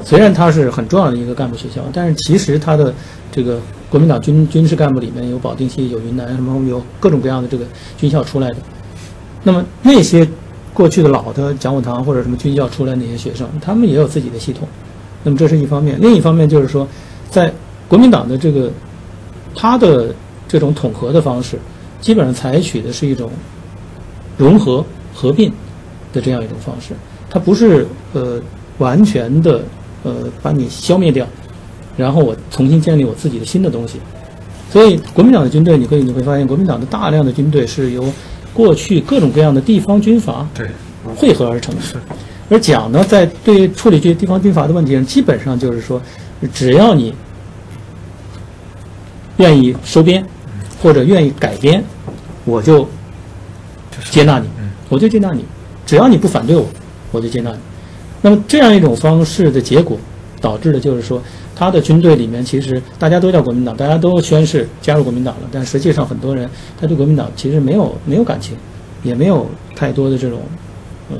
[0.02, 2.94] 虽然它是很重要的一个干部学校，但是其实它的
[3.30, 3.60] 这个
[3.90, 7.66] 国民党军军事干部里面有保定系、有云南什么有各种各样的这个
[7.98, 8.56] 军校出来的。
[9.42, 10.26] 那么那些
[10.72, 14.66] 过去的老的讲武堂或者什么军校出来的那些学生，他们也有自己的系统。
[15.22, 16.86] 那么这是一方面，另一方面就是说，
[17.30, 17.52] 在
[17.88, 18.70] 国民党的这个
[19.54, 20.14] 他的
[20.48, 21.58] 这种统合的方式，
[22.00, 23.30] 基本上采取的是一种
[24.36, 25.50] 融合合并
[26.12, 26.94] 的这样一种方式，
[27.30, 28.40] 它不是呃
[28.78, 29.62] 完全的
[30.02, 30.12] 呃
[30.42, 31.26] 把你消灭掉，
[31.96, 33.98] 然后我重新建立我自己的新的东西。
[34.70, 38.04] 所以国民党的军队，你可以你会发现，国民党的大量的军队是由
[38.54, 40.66] 过去各种各样的地方军阀对，
[41.14, 41.80] 汇合而成的。
[42.52, 46.00] 是而蒋呢，在对处理这些地方军阀的问题上，基本上就是说，
[46.52, 47.14] 只要你
[49.38, 50.24] 愿意收编
[50.82, 51.82] 或者愿意改编，
[52.44, 52.80] 我就
[53.90, 55.44] 就是接纳你嗯，我就接纳你，
[55.86, 56.66] 只要你不反对我，
[57.10, 57.58] 我就接纳你。
[58.20, 59.98] 那么这样一种方式的结果，
[60.40, 61.20] 导致的就是说，
[61.56, 66.48] 他的军队里面其实大家都叫国民党，大家都宣誓加入国民党了，但实际上很多人
[66.78, 68.56] 他对国民党其实没有没有感情，
[69.02, 70.40] 也没有太多的这种
[71.10, 71.16] 呃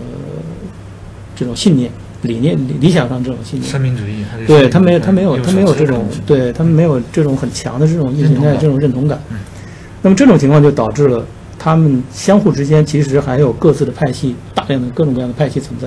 [1.35, 1.91] 这种信念、
[2.23, 3.71] 理念、理理想上这种信念。
[3.71, 9.39] 三民主义，对他没有，他没有，他没有这种对他们没有这种很强的这种意识形态、这种认同感嗯。
[10.03, 11.25] 那么这种情况就导致了
[11.59, 15.87] 他们相互之间其实还有各自的派系，大量的各种各样的派系存在。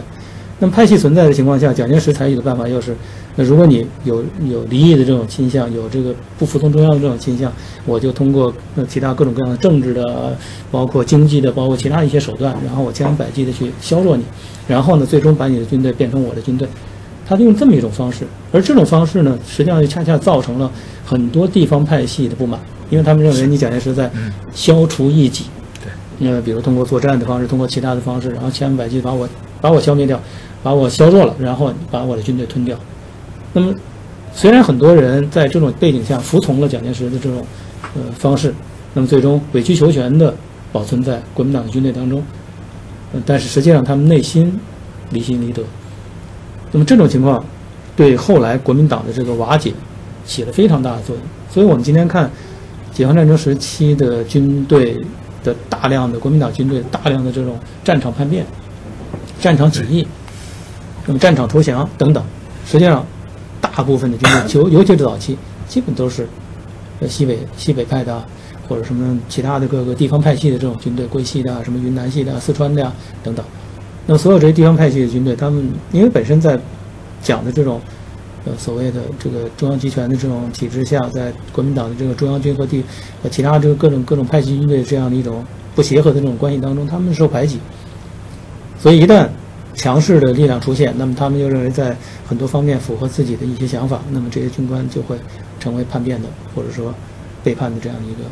[0.60, 2.96] 那么派系存在的情况下，蒋介石采取的办法又是，
[3.36, 7.52] 那如果你有有离异的这种倾向，有这个不服从中央的这种倾向，
[7.86, 10.36] 我就通过呃其他各种各样的政治的，
[10.72, 14.24] 包括经济的，包括其他一些手段，然后我千方百计的去削弱你，
[14.68, 16.68] 然后呢，最终把你的军队变成我的军队。
[17.28, 20.72] 他就用这么一种方式，而这种方式呢，实际上就恰恰造成了
[21.04, 22.60] 很多地方派系的不满，
[22.92, 24.32] 因为他们认为你蒋介石在嗯。
[24.54, 25.46] 消除异己，
[25.84, 29.28] 对，呃，比如通过作战的方式，通过其他的方式，然后千方百计把我
[29.66, 30.22] 把我消灭掉，
[30.62, 32.78] 把我削弱了，然后把我的军队吞掉。
[33.52, 33.74] 那么，
[34.32, 37.44] 虽然很多人在这种背景下服从了蒋介石的这种
[37.96, 38.54] 呃方式，
[38.94, 40.32] 那么最终委曲求全的
[40.72, 42.24] 保存在国民党的军队当中，
[43.12, 44.54] 呃但是实际上他们内心
[45.10, 45.64] 离心离德。
[46.72, 47.44] 那么这种情况
[47.96, 49.74] 对后来国民党的这个瓦解
[50.28, 51.26] 起了非常大的作用。
[51.50, 52.30] 所以我们今天看
[52.94, 54.96] 解放战争时期的军队
[55.44, 58.46] 的大量的国民党军队大量的这种战场叛变、
[59.46, 60.08] 战场起义、
[61.06, 62.24] 那么战场投降等等，
[62.66, 63.06] 实际上
[63.62, 65.38] 大部分的军队， 尤尤其是早期，
[65.68, 66.28] 基本都是
[67.00, 68.26] 呃西北西北派的啊，
[68.68, 72.92] 或者什么其他的各个地方派系的这种军队，桂系的啊、什么云南系的啊、四川的呀、
[73.24, 73.46] 等等。
[74.08, 76.60] 那么所有这些地方派系的军队，他们因为本身在
[77.22, 77.80] 讲的这种
[78.46, 82.84] 呃所谓的这个中央集权的这种体制下，在国民党的这个中央军和地
[83.22, 87.60] 和其他这个各种各种派系军队这样的一种不协和的这种关系当中，他们受排挤。
[88.86, 89.28] 所以一旦
[89.74, 95.18] 强势的力量出现，那么他们就认为在很多方面符合自己的一些想法，那么这些军官就会
[95.60, 96.94] 成为叛变的或者说
[97.44, 98.30] 背叛的这样一个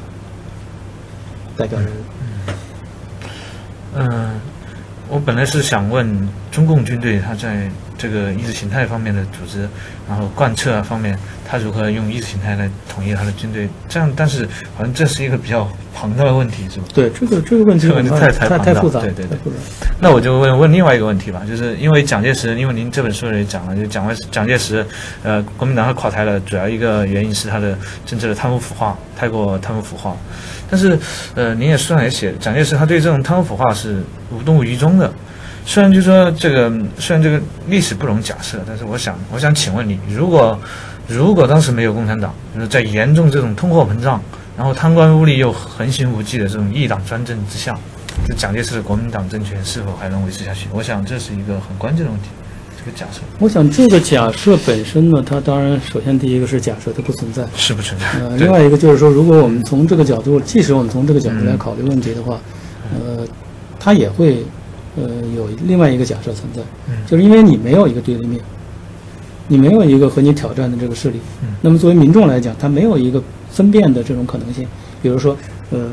[1.57, 1.95] 代表人物。
[3.95, 4.39] 嗯，
[5.09, 7.67] 我本来是想问中共军队他在
[7.97, 9.67] 这个意识形态方面的组织，
[10.07, 11.17] 然后贯彻啊方面，
[11.47, 13.69] 他如何用意识形态来统一他的军队？
[13.87, 16.85] 这样，但是好像这是一个比较庞大的问题，是吧？
[16.93, 19.37] 对这个这个问题太太太庞大太复杂，对对对。
[19.99, 24.85] 那我就问问另外一个问题吧，就是因为蒋介石，因为您这本书里讲了，就蒋介蒋介石，
[25.23, 30.15] 呃，国民党他垮台了，主要一个原因是他的政治的贪污腐化太过贪污腐化。
[30.69, 30.97] 但是，
[31.35, 35.13] 呃，您也书上也写，蒋介石他对这种贪污腐化是无动于衷的。
[35.65, 40.59] 虽然就说这个，虽然这个历史不容假设，但是我想，我想请问你，如果
[41.07, 44.21] 如果当时没有共产党，就是在严重这种通货膨胀，
[44.57, 47.73] 然后贪官污吏又横行无忌的这种一党专政之下，
[48.27, 50.67] 这蒋介石的国民党政权是否还能维持下去？
[50.73, 52.27] 我想这是一个很关键的问题，
[52.77, 58.05] 这个假设我想这个假设本身呢，它当然首先第一个是假设它不存在，是不存在。
[58.19, 62.37] 呃，另外一个就是说，如果我们从这个角度，即使我们从这个角度来考虑问题的话，
[62.93, 63.25] 呃，
[63.79, 64.43] 它也会
[64.95, 66.95] 呃有另外一个假设存在，嗯。
[67.07, 68.41] 就是因为你没有一个对立面，
[69.47, 71.49] 你没有一个和你挑战的这个势力，嗯。
[71.61, 74.65] 那么作为民众来讲，他没有一个分辨的这种可能性，
[75.01, 75.35] 比如说，
[75.71, 75.89] 呃，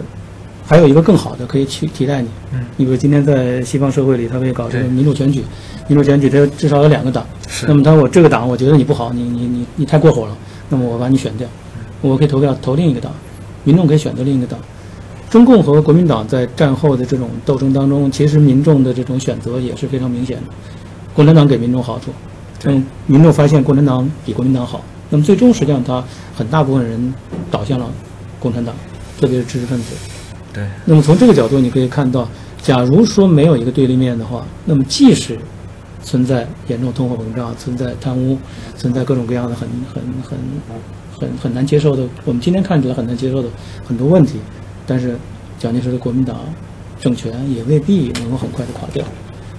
[0.67, 5.43] 还有一个更好的可以去替代你，嗯，你比如今天在西方社会里，他会搞这个民主选举，
[5.89, 7.27] 民主选举它至少有两个党，
[7.67, 10.37] 那么他我这个党我觉得你不好，你你你你太过火了，
[10.69, 11.49] 那么我把你选掉，
[12.01, 13.13] 我可以投票投另一个党，
[13.65, 14.59] 民众可以选择另一个党。
[15.31, 20.43] 中共和国民党在战后的这种斗争当中，其实民众的这种选择也是非常明显的。
[21.15, 22.11] 共产党给民众好处，
[22.59, 26.03] 对嗯，民众发现共产党比国民党好，那么最终实际上他
[26.35, 27.15] 很大部分人
[27.49, 27.87] 倒向了
[28.41, 28.75] 共产党，
[29.21, 29.95] 特别是知识分子。
[30.53, 32.29] 对，那么从这个角度，你可以看到，
[32.61, 35.39] 假如说没有一个对立面的话，那么即使
[36.03, 38.37] 存在严重通货膨胀、存在贪污、
[38.77, 40.39] 存在各种各样的很很很
[41.21, 43.49] 很很难接受的，我们今天看起来很难接受的
[43.85, 44.41] 很多问题，
[44.91, 45.17] 但是
[45.57, 46.37] 蒋介石的国民党
[47.01, 49.05] 政权也未必能够很快的垮掉，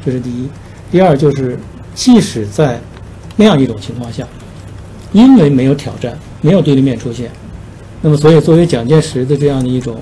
[0.04, 0.50] 这是第一。
[0.92, 1.58] 第二就是，
[1.96, 2.78] 即使在
[3.38, 4.28] 那样一种情况下，
[5.14, 7.32] 因为没有挑战，没有对立面出现，
[8.02, 9.96] 那么所以作为蒋介石的这样的一种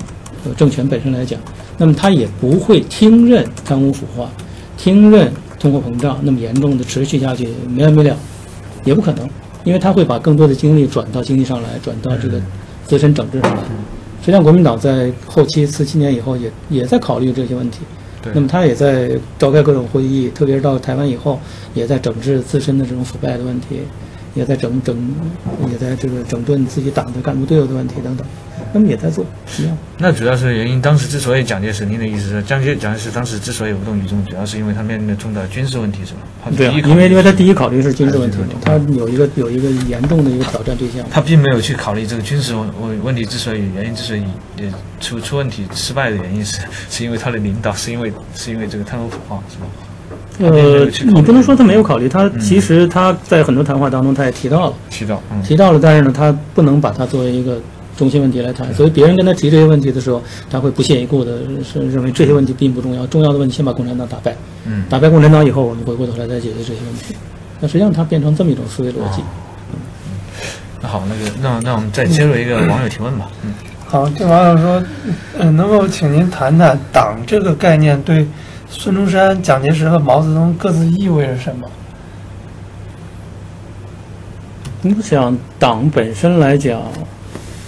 [0.46, 1.40] 呃政权本身来讲，
[1.78, 4.32] 那么他也不会听任贪污腐化，
[4.80, 8.18] 听任通货膨胀那么严重的持续下去没完没了，
[8.84, 9.30] 也不可能，
[9.64, 12.42] 因为他会把更多的精力转到经济上来，转到这个
[12.88, 13.62] 自身整治上来。
[14.30, 17.80] 实际上，国民党在后期四七年以后也也在考虑这些问题。
[18.22, 19.10] 对那么他也在
[19.40, 21.40] 召开各种会议，特别是到台湾以后，
[21.74, 23.80] 也在整治自身的这种腐败的问题，
[24.36, 24.96] 也在整整，
[25.72, 28.28] 也在这个整顿自己党的干部队伍的问题等等。
[28.72, 29.26] 那么也在做
[29.57, 29.78] 一样。
[29.97, 36.20] 那主要是原因，当时之所以蒋介石，您的意思是，蒋介蒋介石当时之所以无动于衷，主要是因为他面临的重大军事问题，是吧？
[36.55, 41.05] 对啊因为因为他第一考虑是军事问题他有一个有一个严重的一个挑战对象。
[41.11, 44.24] 他并没有去考虑这个军事问问问题之所以原因之所以
[44.57, 49.65] 也出出问题失败的原因是是因为他的领导，是因为是因为这个贪污腐化，是吧？
[50.39, 54.76] 呃你不能说他没有考虑，他其实他在很多谈话当中他也提到了。
[54.89, 57.59] 提到，嗯，提到了，但是呢，他不能把它作为一个
[58.00, 64.34] 中心问题来谈，所以别人跟他提这些问题的时候，他会不屑一顾的是认为这些问题并不重要，重要的问题先把共产党打败，
[64.66, 64.86] 嗯。
[64.89, 67.14] 打败共产党以后，我们回过头来再解决这些问题。
[67.60, 69.22] 那实际上他变成这么一种思维逻辑。
[70.82, 73.54] 那好，那个那那我们再接入一个网友提问吧，嗯，
[73.86, 74.82] 好，这网友说，
[75.38, 78.26] 嗯、能否请您谈谈党这个概念对
[78.70, 81.68] 孙中山、蒋介石和毛泽东各自意味着什么？
[84.82, 86.82] 你想党本身来讲，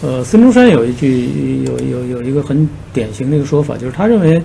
[0.01, 4.41] 呃，孙中山有一句有有有一个很典型的一个说法，就是他认为，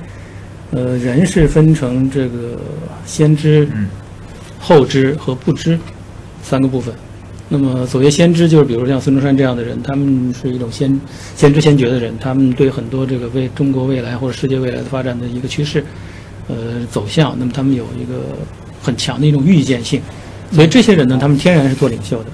[0.71, 2.59] 呃，人是分成这个
[3.07, 3.89] 先知、嗯
[4.59, 5.79] 后知和不知
[6.43, 6.93] 三个部分。
[7.49, 11.01] 那么所谓先知，就是比如像孙中山这样的人，他们是一种先
[11.37, 15.85] 先知先觉的人，他们对很多这个为中国未来或者世界未来的发展的一个趋势，
[16.49, 18.37] 呃，走向，那么他们有一个
[18.83, 20.03] 很强的一种预见性，
[20.51, 22.27] 所以这些人呢，他们天然是做领袖的。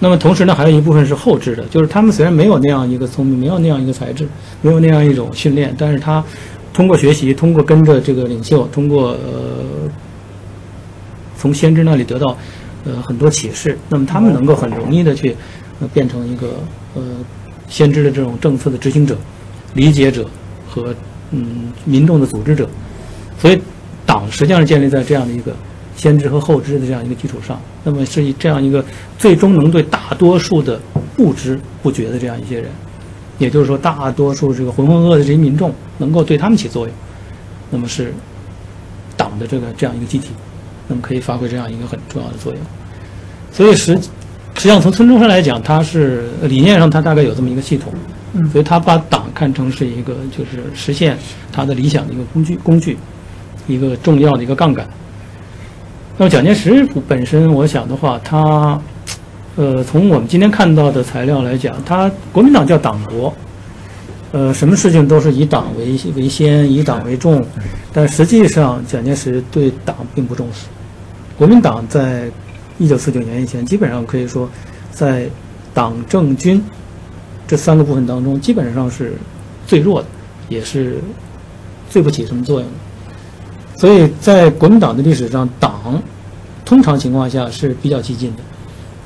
[0.00, 4.28] 那么同时呢，还有一部分是后知的，就是他们虽然没有那样一个聪明，没有那样一个才智，
[4.62, 6.22] 没有那样一种训练，但是他
[6.72, 9.90] 通过学习，通过跟着这个领袖，通过呃
[11.36, 12.36] 从先知那里得到
[12.84, 15.34] 呃很多启示，那么他们能够很容易的去
[15.80, 16.60] 呃变成一个
[16.94, 17.02] 呃
[17.68, 19.16] 先知的这种政策的执行者、
[19.74, 20.24] 理解者
[20.68, 20.94] 和
[21.32, 22.68] 嗯民众的组织者，
[23.38, 23.60] 所以
[24.06, 25.52] 党实际上是建立在这样的一个
[25.98, 28.82] 先知和后知的这样一个基础上，那么是以这样一个
[29.18, 30.80] 最终能对大多数的
[31.16, 32.70] 不知不觉的这样一些人，
[33.38, 36.94] 也就是说大多数这个浑浑噩噩的这些民众能够对他们起作用，
[37.68, 38.14] 那么是
[39.16, 40.28] 党的这个这样一个机体，
[40.86, 42.62] 那么可以发挥这样一个很重要的作用。
[43.50, 43.92] 所以实
[44.54, 47.92] 实际上从孙中山来讲，他是理念上他大概有这么一个系统，
[48.34, 51.18] 嗯所以他把党看成是一个就是实现
[51.50, 52.96] 他的理想的一个工具工具，
[53.66, 54.88] 一个重要的一个杠杆。
[56.20, 58.76] 那么蒋介石本身，我想的话，他
[59.54, 63.32] 呃，从我们今天看到的材料来讲，他国民党叫党国，
[64.32, 67.40] 呃，什么事情都是以党为为先，以党为重，
[67.92, 70.66] 但实际上蒋介石对党并不重视。
[71.36, 72.28] 国民党在
[72.78, 74.50] 一九四九年以前，基本上可以说，
[74.90, 75.24] 在
[75.72, 76.60] 党政军
[77.46, 79.12] 这三个部分当中，基本上是
[79.68, 80.08] 最弱的，
[80.48, 80.98] 也是
[81.88, 82.74] 最不起什么作用的。
[83.78, 86.02] 所以在国民党的历史上，党
[86.64, 88.42] 通常情况下是比较激进的。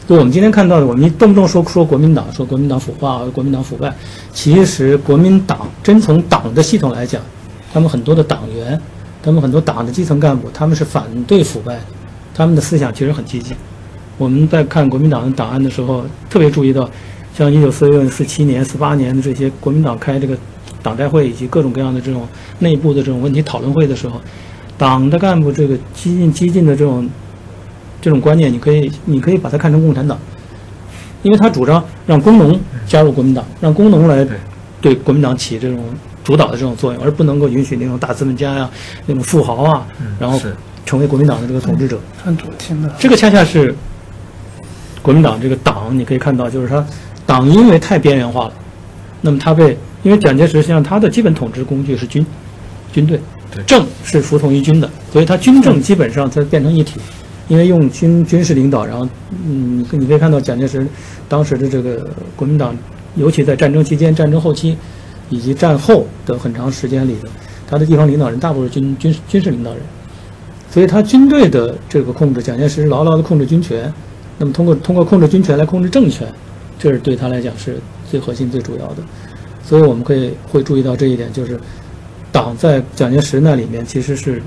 [0.09, 3.95] 就我们今天看到的，我们一动不动说说国民党，说国民党腐化，国民党腐败，
[4.33, 7.21] 其实国民党真从党的系统来讲，
[7.71, 8.81] 他们很多的党员，
[9.23, 11.83] 他们很多党的基层干部，他们是反对腐败的，
[12.35, 13.55] 他们的思想其实很激进。
[14.17, 16.89] 我们在看国民党的档案的时候，特别注意到，
[17.37, 20.35] 像一九四六、四七年、四八年的这些国民党开这个
[20.83, 22.27] 党代会以及各种各样的这种
[22.59, 24.21] 内部的这种问题讨论会的时候，
[24.79, 27.09] 党的干部这个激进激进的这种
[28.01, 30.19] 这种观念，你可以你可以把它看成共产党，
[31.23, 34.37] 因为他主张让工农加入国民党，让工农来对
[34.81, 35.79] 对国民党起这种
[36.25, 38.71] 主导的这种作用，而不能够允许那种大资本家呀、
[39.07, 39.87] 那种富豪啊，
[40.19, 40.41] 然后
[40.85, 42.01] 成为国民党的这个统治者。
[42.25, 42.93] 很左倾的。
[42.99, 43.75] 这个恰恰是
[45.01, 46.85] 国民党这个党，你可以看到，就是他
[47.25, 48.53] 党因为太边缘化了，
[49.21, 52.25] 那么他被因为蒋介石实际上他的基本统治工具是军
[52.93, 53.23] 军队对，
[53.67, 57.01] 政是服从于军的，所以他军政基本上它变成一体。
[57.49, 59.07] 因为用军军事领导，然后
[59.45, 60.87] 嗯，你可以看到蒋介石
[61.29, 62.75] 当时的这个国民党，
[63.17, 64.75] 尤其在战争期间、战争后期
[65.29, 67.29] 以及战后的很长时间里的，
[67.69, 69.81] 他的地方领导人大部分是军军军事领导人，
[70.71, 73.93] 所以他军队的这个控制，蒋介石牢牢的控制军权，
[74.39, 76.27] 那么通过通过控制军权来控制政权，
[76.79, 77.79] 这是对他来讲是
[78.11, 79.03] 最核心、最主要的。
[79.63, 81.61] 所以我们可以会注意到这一点，就是
[82.33, 84.43] 党在蒋介石那里面其实是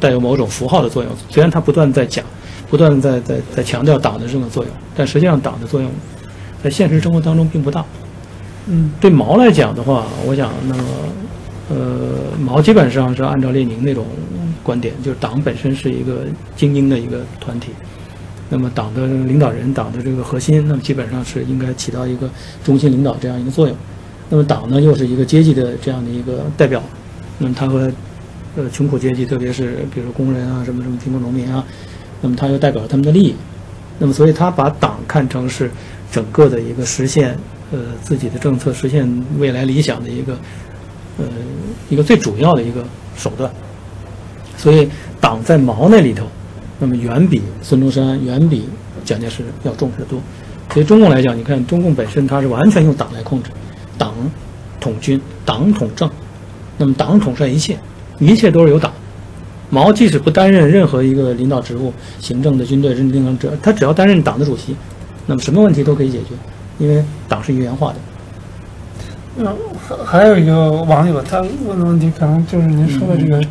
[0.00, 1.12] 带有某种符号的作用。
[1.28, 2.24] 虽然他不断在讲，
[2.68, 5.90] 不断在在在强调党的这种作用，但实际上党的作用
[6.64, 7.84] 在现实生活当中并不大。
[8.66, 10.84] 嗯对毛来讲的话，我想那么
[11.68, 11.76] 呃，
[12.40, 14.06] 毛基本上是按照列宁那种
[14.62, 16.24] 观点，就是党本身是一个
[16.56, 17.70] 精英的一个团体。
[18.48, 22.28] 那么党的领导人，党的这个核心，那么基本上是应该起到一个
[22.64, 23.76] 中心领导这样一个作用。
[24.28, 26.82] 那么党呢，又是一个阶级的这样的一个代表，
[27.40, 27.90] 那么他和
[28.56, 31.64] 呃穷苦阶级，特别是比如说工人啊，什么什么贫困农民啊，
[32.20, 33.34] 那么他又代表了他们的利益。
[33.98, 35.70] 那么所以他把党看成是
[36.12, 37.36] 整个的一个实现
[37.72, 40.38] 呃自己的政策、实现未来理想的一个
[41.18, 41.24] 呃
[41.88, 42.84] 一个最主要的一个
[43.16, 43.50] 手段。
[44.56, 44.88] 所以
[45.20, 46.26] 党在毛那里头，
[46.78, 48.68] 那么远比孙中山、远比
[49.04, 50.20] 蒋介石要重视的多。
[50.72, 53.50] 所以中共来讲，你看中共本身它是完全用党来控制，
[53.96, 54.14] 党
[54.78, 56.08] 统军，党统政，
[56.80, 57.78] 那么党统帅一切，
[58.18, 58.90] 一切都是由党。
[59.68, 64.74] 毛即使不担任任何一个领导职务，行政的、军队、政治领导者，他只要担任党的主席，
[65.26, 66.28] 那么什么问题都可以解决，
[66.78, 69.44] 因为党是一元化的。
[69.44, 69.54] 呃，
[70.06, 73.42] 还还有一个网友他问的问题，可能就是您说的这个，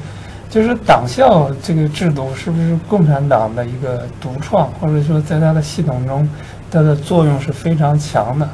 [0.49, 6.27] 就是党校这个制度是不是共产党的一个独创，或者说在它的系统中，
[6.71, 8.49] 它的作用是非常强的？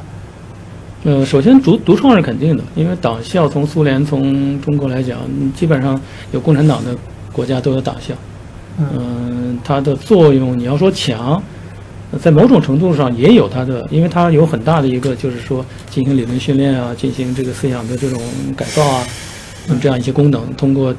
[1.06, 5.98] 呃，首先独独创是肯定的，因为党校从苏联、从中国来讲，嗯基本上
[6.32, 6.96] 有共产党的
[7.30, 8.12] 国家都有党校。
[8.78, 11.40] 嗯嗯，它的作用你要说强，
[12.10, 18.20] 呃在某种程度上也有它的，因为它有很大的一个就是说进行理论训练啊，进行这个思想的这种
[18.56, 19.06] 改造啊，
[19.68, 20.92] 那么这样一些功能，通过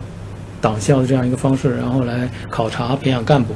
[0.62, 3.53] 党校的这样一个方式，然后来考察培养干部。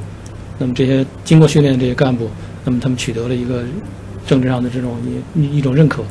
[0.58, 2.28] 那么这些经过训练的这些干部，
[2.62, 3.62] 那么他们取得了一个
[4.26, 4.96] 政治上的这种
[5.34, 6.04] 一一一种认可，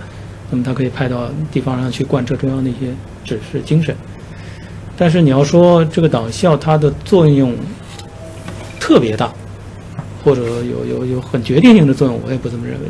[0.51, 2.93] 那么他可以派到地方上去贯彻中央的一些
[3.25, 3.95] 指示精神。
[4.95, 7.55] 但是你要说这个党校它的作用
[8.79, 9.33] 特别大，
[10.23, 12.87] 或者有有有很决定性的作用，我也不这么认为。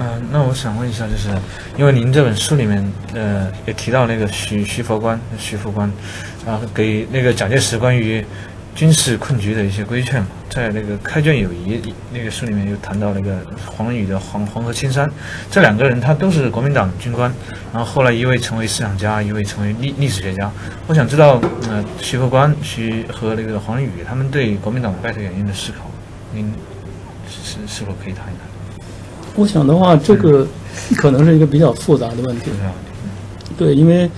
[0.00, 1.28] 嗯、那我想问一下，就是
[1.76, 5.90] 因为您这本书里面，呃，也提到那个徐徐佛观、徐佛官，
[6.46, 8.24] 啊，给那个蒋介石关于
[8.78, 11.78] 军事困局的一些规劝嘛，在那个《开卷有谊》
[12.12, 15.10] 那个书里面又谈到那个黄仁宇的黄黄河青山，
[15.50, 17.28] 这两个人他都是国民党军官，
[17.72, 20.48] 然后后来一位成为思想家，一位成为历历史学家。
[20.86, 25.90] 我想知道，呃，徐佛观、徐和那个黄仁宇他们对国民党败退原因的思考，
[26.32, 26.48] 您
[27.28, 28.86] 是是否可以谈一谈？
[29.34, 30.46] 我想的话，这个
[30.96, 32.52] 可能是一个比较复杂的问题？
[33.56, 34.08] 对，因为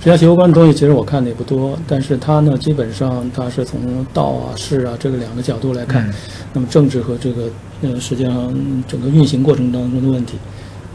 [0.00, 6.14] 实际上学有关的东西，其实我看的也不多，但是它呢，基本上它是从道啊、事啊这个两个角度来看，嗯
[6.54, 7.50] 那么政治和这个
[7.82, 8.50] 呃，实际上
[8.88, 10.38] 整个运行过程当中的问题，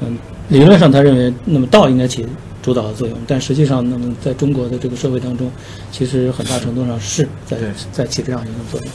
[0.01, 0.17] 嗯，
[0.49, 2.25] 理论上他认为，那么道应该起
[2.63, 5.51] 主导的作用，但实际上，那么在中国的这个社会当中，
[5.91, 8.89] 其实很大程度上是在对在起这样一种作用。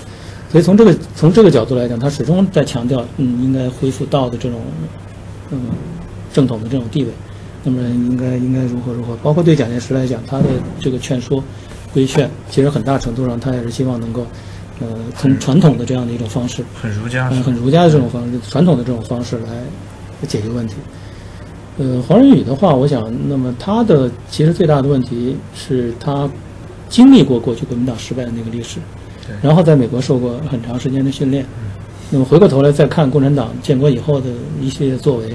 [0.50, 4.60] 所以从这个从这个角度来讲，他始终在强调，嗯，应该恢复道的这种，
[5.52, 5.60] 嗯，
[6.32, 7.10] 正统的这种地位。
[7.62, 9.16] 那么应该应该如何如何？
[9.22, 10.44] 包括对蒋介石来讲，他的
[10.80, 11.42] 这个劝说、
[11.92, 14.26] 规劝，其实很大程度上他也是希望能够，
[14.80, 14.86] 呃，
[15.18, 20.74] 从传统的这样的一种方式，很儒家，嗯，很儒家的这种方式，传统的这种方式来解决问题。
[21.78, 26.28] 呃，黄仁宇的话，我想，那么他的其实最大的问题是他
[26.88, 28.78] 经历过过去国民党失败的那个历史，
[29.40, 31.44] 然后在美国受过很长时间的训练，
[32.10, 34.30] 那么回过头来再看共产党建国以后的
[34.60, 35.34] 一系列作为，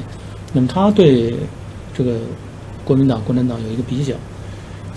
[0.54, 1.36] 那么他对
[1.98, 2.18] 这个
[2.84, 4.14] 国民党、共产党有一个比较，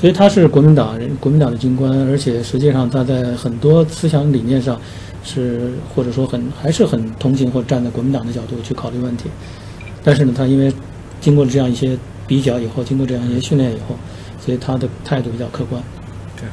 [0.00, 4.80] 所以他是国民党人，国民党的军官，而且实际上他在很多思想理念上
[5.24, 9.30] 是或者说很还是很同情或站在国民党的角度去考虑问题，
[10.02, 10.72] 但是呢，他因为
[11.20, 11.96] 经过了这样一些
[12.26, 13.96] 比较以后，经过这样一些训练以后，
[14.44, 15.82] 所以他的态度比较客观。
[16.36, 16.46] 对，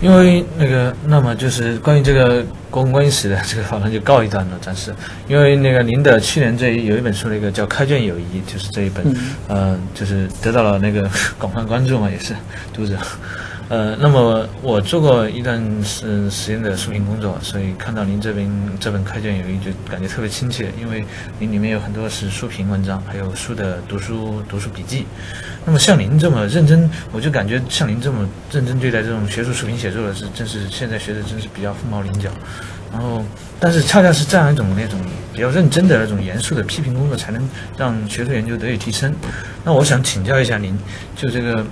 [0.00, 4.94] 因为那个，那么就是关于这个公共关系史的这个讨论就告一段落，暂时。
[5.28, 9.16] 因为那个您的去年这一有一本书，那个叫《开卷有益》，就是这一本，嗯
[9.48, 12.34] 呃，就是得到了那个广泛关注嘛，也是
[12.72, 12.96] 读者。
[13.70, 18.50] 呃，那么我做过一段时时间的书评工作，所以看到您这边
[18.80, 21.04] 这本开卷有益就感觉特别亲切，因为
[21.38, 25.06] 您里面有很多是书评文章，还有书的读书读书笔记。
[25.64, 32.28] 那么像您这么认真，我就感觉像您这么认真对待这种学术书评写作的是，真是现在学的真是比较凤毛麟角。
[32.92, 33.24] 然后，
[33.60, 34.98] 但是恰恰是这样一种那种
[35.32, 37.48] 比较认真的那种严肃的批评工作，才能
[37.78, 39.14] 让学术研究得以提升。
[39.62, 40.76] 那我想请教一下您，
[41.14, 41.64] 就这个。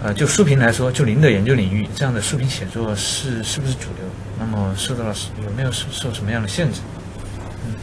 [0.00, 4.06] 呃，就书评来说，就您的研究领域，这样的书评写作是是不是主流？
[4.38, 5.12] 那么受到了
[5.44, 6.80] 有没有受受什么样的限制？
[7.66, 7.74] 嗯，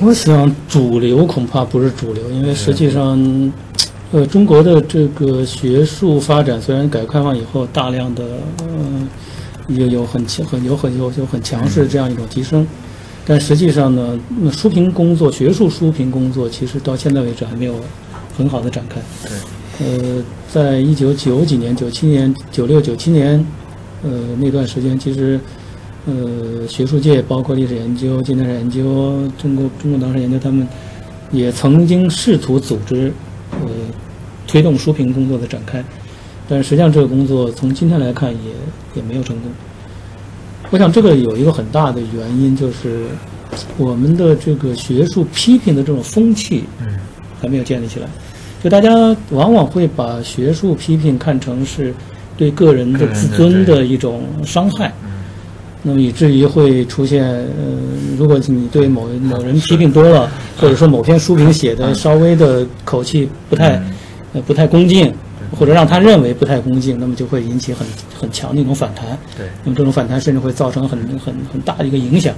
[0.00, 3.52] 我想主流恐怕不是主流，因为实际上，
[4.12, 8.22] 呃，中国的这个学术发展虽然改革开放以后大量的，
[8.58, 9.08] 呃，
[9.68, 12.66] 有有很强很有很有有很强势的这样一种提升，
[13.26, 17.80] 但实际上呢，那书评工作，学术书评工作，其实到现在为止还没有
[18.36, 19.00] 很好的展开。
[19.26, 19.32] 对。
[19.80, 20.22] 呃，
[20.52, 23.44] 在一九九几年、九七年、九六、九七年，
[24.02, 25.40] 呃，那段时间，其实，
[26.06, 30.66] 呃，学术界包括历史研究、近代史研究、中国中国党史研究，他们
[31.32, 33.12] 也曾经试图组织，
[33.50, 33.68] 呃，
[34.46, 35.84] 推动书评工作的展开，
[36.48, 38.52] 但实际上这个工作从今天来看也
[38.94, 39.50] 也没有成功。
[40.70, 43.06] 我想这个有一个很大的原因，就是
[43.76, 46.96] 我们的这个学术批评的这种风气，嗯，
[47.40, 48.08] 还没有建立起来。
[48.64, 51.92] 就大家往往会把学术批评看成是
[52.34, 54.90] 对个人的自尊的一种伤害，
[55.82, 57.44] 那么以至于会出现，呃，
[58.16, 63.78] 如果你对某某人批评多了，或者说某篇书评写的稍微的口气不太，
[64.32, 65.12] 呃，不太恭敬，
[65.54, 67.86] 或者让他认为不太恭敬，那么就会引起很
[68.18, 69.06] 很强的一种反弹。
[69.36, 72.34] 对，那么这种反弹甚至会造成很很很大的一个影响。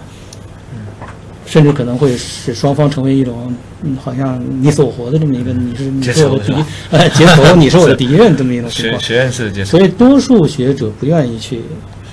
[1.46, 6.54] 甚至可能会使双方成为一种，嗯，好像你死我活的这么一个，你是你是我的敌，
[6.90, 9.00] 呃， 结仇，你是我的敌人这么一种情况。
[9.00, 11.60] 学院是所以多数学者不愿意去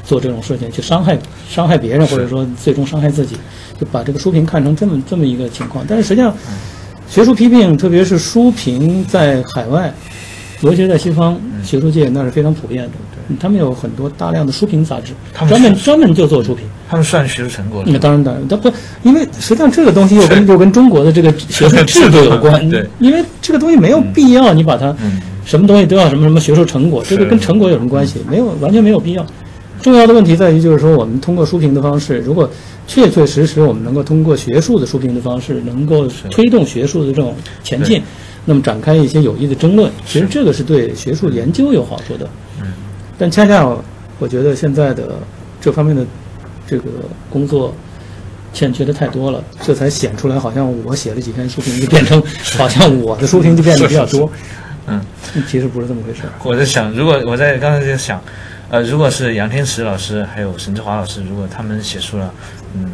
[0.03, 1.17] 做这种事情，去伤害
[1.49, 3.35] 伤害别人，或者说最终伤害自己，
[3.79, 5.83] 就把这个书评看成这么这么一个情况。
[5.87, 6.33] 但是实际上，
[7.09, 9.93] 学术批评，特别是书评，在海外。
[10.61, 12.91] 尤其是在西方学术界，那是非常普遍的。
[13.37, 15.11] 他们有很多大量的书评杂志，
[15.45, 16.65] 专门专门就做书评。
[16.93, 17.83] 他们算学术成果。
[17.85, 18.71] 那当然当然，他不，
[19.03, 22.53] 因为实际上这个东西又跟又跟中国的这个学术制度有关。
[22.69, 24.95] 对，因为这个东西没有必要你把它
[25.45, 28.21] 什么东西都要什么什么学术成果，这个跟成果有什么关系？
[28.29, 29.25] 没有，完全没有必要。
[29.81, 32.49] 重要的问题在于，就是说我们通过书评的方式，如果
[32.87, 38.01] 确确实实我们能够通过学术的书评的方式，能够推动学术的这种前进。
[38.45, 42.27] 那么展开一些有益的争论，其实这个是对学术研究有好处的。
[42.61, 42.73] 嗯，
[43.17, 43.65] 但恰恰
[44.19, 45.17] 我觉得现在的
[45.61, 46.05] 这方面的
[46.73, 46.89] 这个
[47.29, 47.71] 工作
[48.51, 52.19] 欠缺的太多了，这才显出来，好像我写了几篇书评就变成
[52.57, 54.27] 好像我的书评就变得比较多。
[54.87, 54.99] 嗯，
[55.47, 56.21] 其实不是这么回事。
[56.43, 58.19] 我在想，如果我在刚才在想，
[58.71, 62.33] 呃，如果是杨天石老师还有沈志华老师，如果他们写出了，
[62.73, 62.89] 嗯。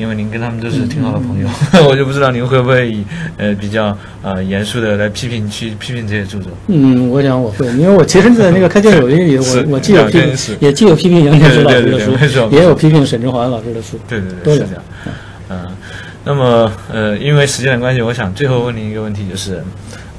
[0.00, 1.46] 因为您跟他们都是挺好的朋友，
[1.86, 3.04] 我就不知道您会不会以
[3.36, 6.50] 呃比较呃严肃的来批评去批评这些著作。
[6.68, 13.98] 嗯，我想我会，因为我其实在那个开卷有益里，我 我既有批评，也既有批评杨天石老师的书，也有批评沈志华老师的书。
[14.08, 14.82] 对对对，是这样。
[15.50, 15.66] 嗯，
[16.24, 19.62] 那么呃，因为时间的关系，我想最后问您一个问题，就是。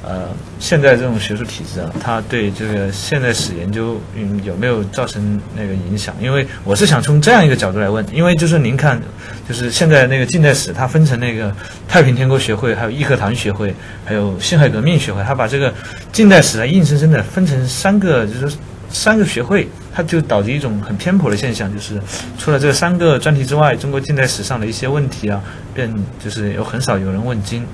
[0.04, 0.28] 呃，
[0.58, 6.12] 现在这种学术体制啊，它对这个现代史研究嗯有没有造成那个影响？
[6.20, 9.00] 因为我是想从这样一个角度来问，因为就是您看，
[9.48, 11.54] 就是现在那个近代史，它分成那个
[11.86, 13.72] 太平天国学会、还有义和团学会、
[14.04, 15.72] 还有辛亥革命学会，它把这个
[16.10, 18.56] 近代史啊硬生生的分成三个，就是
[18.90, 22.00] 三个学会，它就导致一种很偏颇的现象，就是
[22.36, 25.40] 除了这三个专题之外，中国近代史上的一些问题啊，
[25.72, 25.88] 便
[26.22, 27.64] 就是有很少有人问津。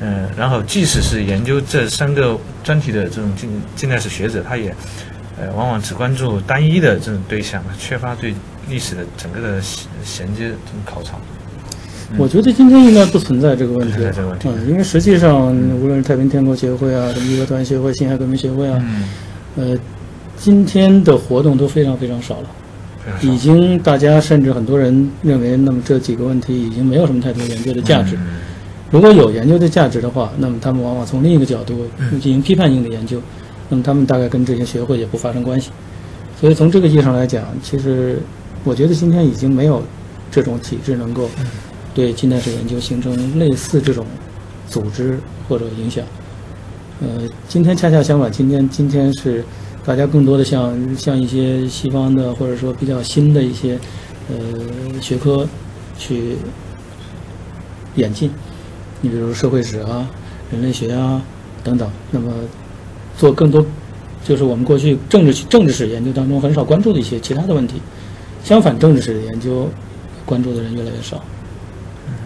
[0.00, 4.74] 嗯，然后即使是研究这三个专题的这种近近代史学者，他也，
[5.40, 8.32] 呃，往往只关注单一的这种对象，缺乏对
[8.68, 9.60] 历史的整个的
[10.04, 11.18] 衔接这种考察。
[12.16, 13.96] 我觉得今天应该不存在这个问题。
[14.14, 14.48] 这个问题。
[14.48, 15.48] 嗯，因为实际上，
[15.80, 18.82] 无论是太平天国协会啊，什么义和团协会、辛亥革命协会啊，
[19.56, 19.76] 呃，
[20.36, 22.48] 今天的活动都非常非常少了。
[23.20, 28.16] 已经，大家甚至很多人认为，那么这几个问题已经没有什么太多研究的价值。
[28.90, 33.20] 如果有研究的价值的话，那么他们往往从另一个角度进行批判性的研究，
[33.68, 35.70] 那么他们大概跟这些学会也不发生关系。
[36.40, 38.18] 所以从这个意义上来讲，其实
[38.64, 39.82] 我觉得今天已经没有
[40.30, 41.28] 这种体制能够
[41.94, 44.06] 对近代史研究形成类似这种
[44.70, 45.18] 组织
[45.48, 46.02] 或者影响。
[47.00, 49.44] 呃，今天恰恰相反，今天今天是
[49.84, 53.78] 大家更多的像像一些西方的或者说比较新的一些
[54.30, 55.46] 呃学科
[55.98, 56.36] 去
[57.96, 58.30] 演进。
[59.00, 60.08] 你比如社会史啊、
[60.50, 61.22] 人类学啊
[61.62, 62.32] 等等，那么
[63.16, 63.64] 做更多
[64.24, 67.80] 就是我们过去政治政治史研究当中很少关注的一些其他的问题。
[68.44, 69.68] 相反，政治史的研究
[70.24, 71.22] 关注的人越来越少。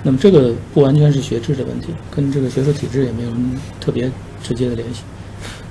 [0.02, 4.10] 那么这个不完全是学制的问题，跟这个学术体制也没有什么特别
[4.42, 5.02] 直接的联系。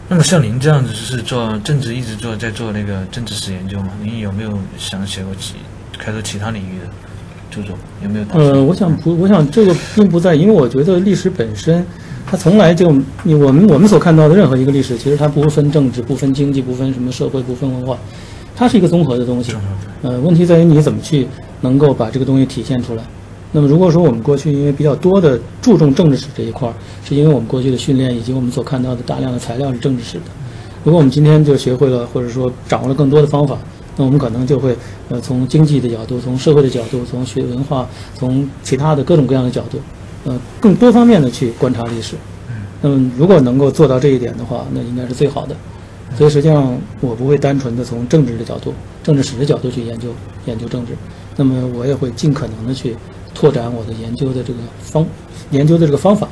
[0.08, 3.91] 那么像您这样子是做政治，一直做在做那个政治史研究吗？
[4.02, 5.56] 您有没有想写过其
[5.97, 6.86] 开拓其他领域的
[7.52, 7.76] 著作？
[8.02, 8.26] 有没有？
[8.34, 11.86] 呃，我想不，我想这个并不在，因为我觉得历史本身，
[12.26, 12.91] 它从来就
[13.24, 17.97] 你我们我们所看到的任何一个历史，其实它不分政治，不分经济，不分什么社会，不分文化，
[18.56, 19.54] 它是一个综合的东西。
[20.02, 21.28] 呃，问题在于你怎么去
[21.60, 23.04] 能够把这个东西体现出来。
[23.52, 26.74] 那么如果说我们过去因为比较多的注重政治史这一块儿，
[27.04, 30.24] 是因为我们过去的训练以及我们所看到的大量的材料是政治史的。
[30.86, 33.58] 如果我们今天就学会了或者说掌握了更多的方法，
[33.98, 34.76] 那我们可能就会
[35.10, 39.80] 呃从经济的角度、从社会的角度、从学文化、从其他的各种各样的角度，
[40.26, 42.16] 呃更多方面的去观察历史。
[42.82, 45.56] 那么如果能够做到这一点的话，那应该是最好的。
[46.18, 48.74] 所以实际上我不会单纯的从政治的角度、
[49.04, 50.10] 政治史的角度去研究
[50.46, 50.94] 研究政治，
[51.38, 52.96] 那么我也会尽可能的去。
[53.34, 55.08] 拓展我的研究的这个方，
[55.52, 56.28] 研究的这个方法，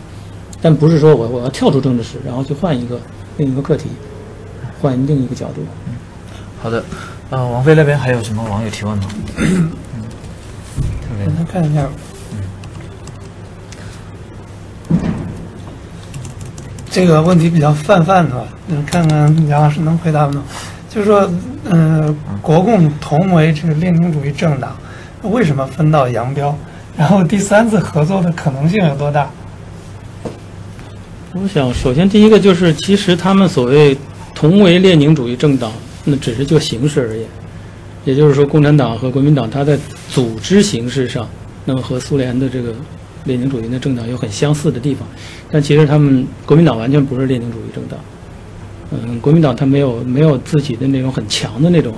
[0.62, 2.99] 但不是说我我要跳出政治史，然后去换一个
[3.38, 3.86] 另一个课题，
[4.82, 5.62] 换另一个角度。
[5.88, 5.95] 嗯，
[6.62, 6.84] 好的。
[7.30, 9.03] 呃，王菲那边还有什么网友提问吗？
[9.38, 9.71] 嗯，
[11.25, 11.88] 让他看一下。
[14.89, 14.97] 嗯，
[16.89, 20.43] 这个问题比较泛泛的，你看看杨老师能回答吗？
[20.89, 21.30] 就是说，
[21.65, 24.75] 嗯，国共同为这个列宁主义政党，
[25.21, 26.57] 为什么分道扬镳？
[26.97, 29.30] 然后第三次合作的可能性有多大？
[31.34, 33.95] 我想，首先第一个就是，其实他们所谓
[34.34, 35.71] 同为列宁主义政党，
[36.06, 37.26] 那只是就形式而言。
[38.06, 39.78] 也就是说，共产党和国民党，它在
[40.10, 41.28] 组织形式上，
[41.66, 42.74] 那么和苏联的这个
[43.26, 45.08] 列宁主义的政党有很相似的地方。
[45.52, 48.00] 但其实他们国民党完全不是列宁主义政党。
[48.91, 51.93] 嗯，国民党它没有没有自己的那种很强的那种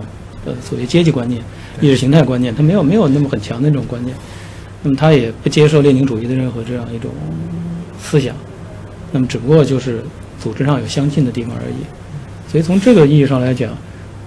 [0.45, 1.41] 呃所谓阶级观念、
[1.80, 4.14] 意识形态观念，它没有没有那么很强的那种观念。
[4.84, 7.12] 那么他也不接受列宁主义的任何这样一种
[8.02, 8.36] 思想，
[9.12, 10.04] 那么只不过就是
[10.41, 11.76] 组织上有相近的地方而已。
[12.52, 13.78] 所以从这个意义上来讲，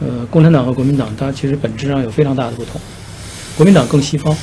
[0.07, 2.80] 呃，共产党和国民党它其实本质上有非常大的不同。
[3.57, 4.36] 国民党更西方，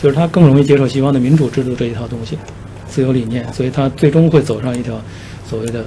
[0.00, 2.38] 就是他更容易接受西方的民主制度这一套东西，
[2.86, 5.00] 自由理念，所以他最终会走上一条
[5.48, 5.84] 所谓的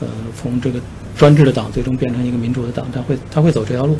[0.00, 0.08] 呃
[0.40, 0.80] 从这个
[1.16, 3.96] 专制的党最终变成一个民主的党，它会他会走这条路，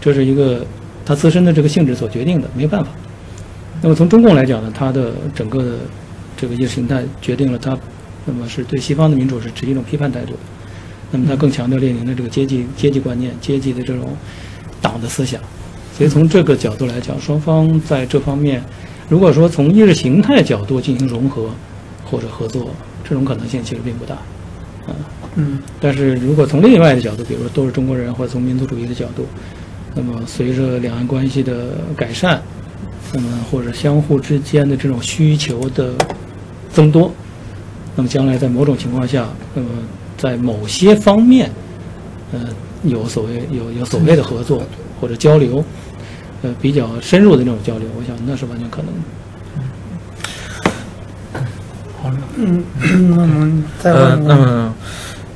[0.00, 0.64] 这是一个
[1.04, 2.90] 他自身的这个性质所决定的，没有办法。
[3.80, 5.72] 那么从中共来讲呢，它的整个的
[6.36, 7.76] 这个意识形态决定了它，
[8.26, 10.38] 那么是对西方的民主是持一种批判态度的。
[11.10, 14.16] 那么他更强调列宁的这个阶级阶级观念、阶级的这种
[14.80, 15.40] 党的思想。
[15.96, 18.62] 所以从这个角度来讲，双方在这方面，
[19.08, 21.50] 如果说从意识形态角度进行融合
[22.04, 22.70] 或者合作，
[23.04, 24.14] 这种可能性其实并不大。
[24.86, 24.96] 啊，
[25.36, 25.58] 嗯。
[25.80, 29.26] 但是如果从另外的角度，比如说都是中国人，或者从民族主义的角度，
[29.94, 32.40] 那么随着两岸关系的改善。
[33.12, 35.92] 那么或者相互之间的这种需求的
[36.72, 37.12] 增多，
[37.96, 39.68] 那么将来在某种情况下，那么
[40.20, 41.50] 在某些方面，
[42.32, 42.40] 呃，
[42.84, 44.62] 有所谓有有所谓的合作
[45.00, 45.64] 或者交流，
[46.42, 49.00] 呃，比较深入的那种交流，我想那是完全可能的。
[52.02, 52.62] 好了，嗯，
[53.10, 54.74] 那我们再呃，那么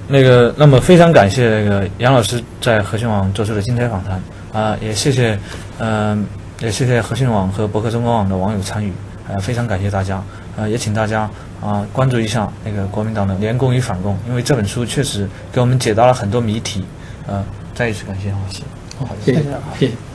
[0.06, 4.22] 那个，那么非常感谢那个杨老师在和讯网做出的精彩访谈
[4.52, 5.38] 啊，也谢谢，
[5.78, 6.24] 嗯。
[6.60, 8.92] 也谢谢和讯网和博客中国网的网友参与，
[9.28, 10.22] 呃，非常感谢大家，
[10.56, 11.28] 呃，也请大家
[11.62, 16.84] 啊关注一下那个国民党的联共与反共，因为这本书确实给我们解答了很多谜题，
[17.26, 17.44] 呃，
[17.74, 18.62] 再一次感谢老师，
[18.98, 19.42] 好，谢谢，
[19.78, 20.13] 谢谢。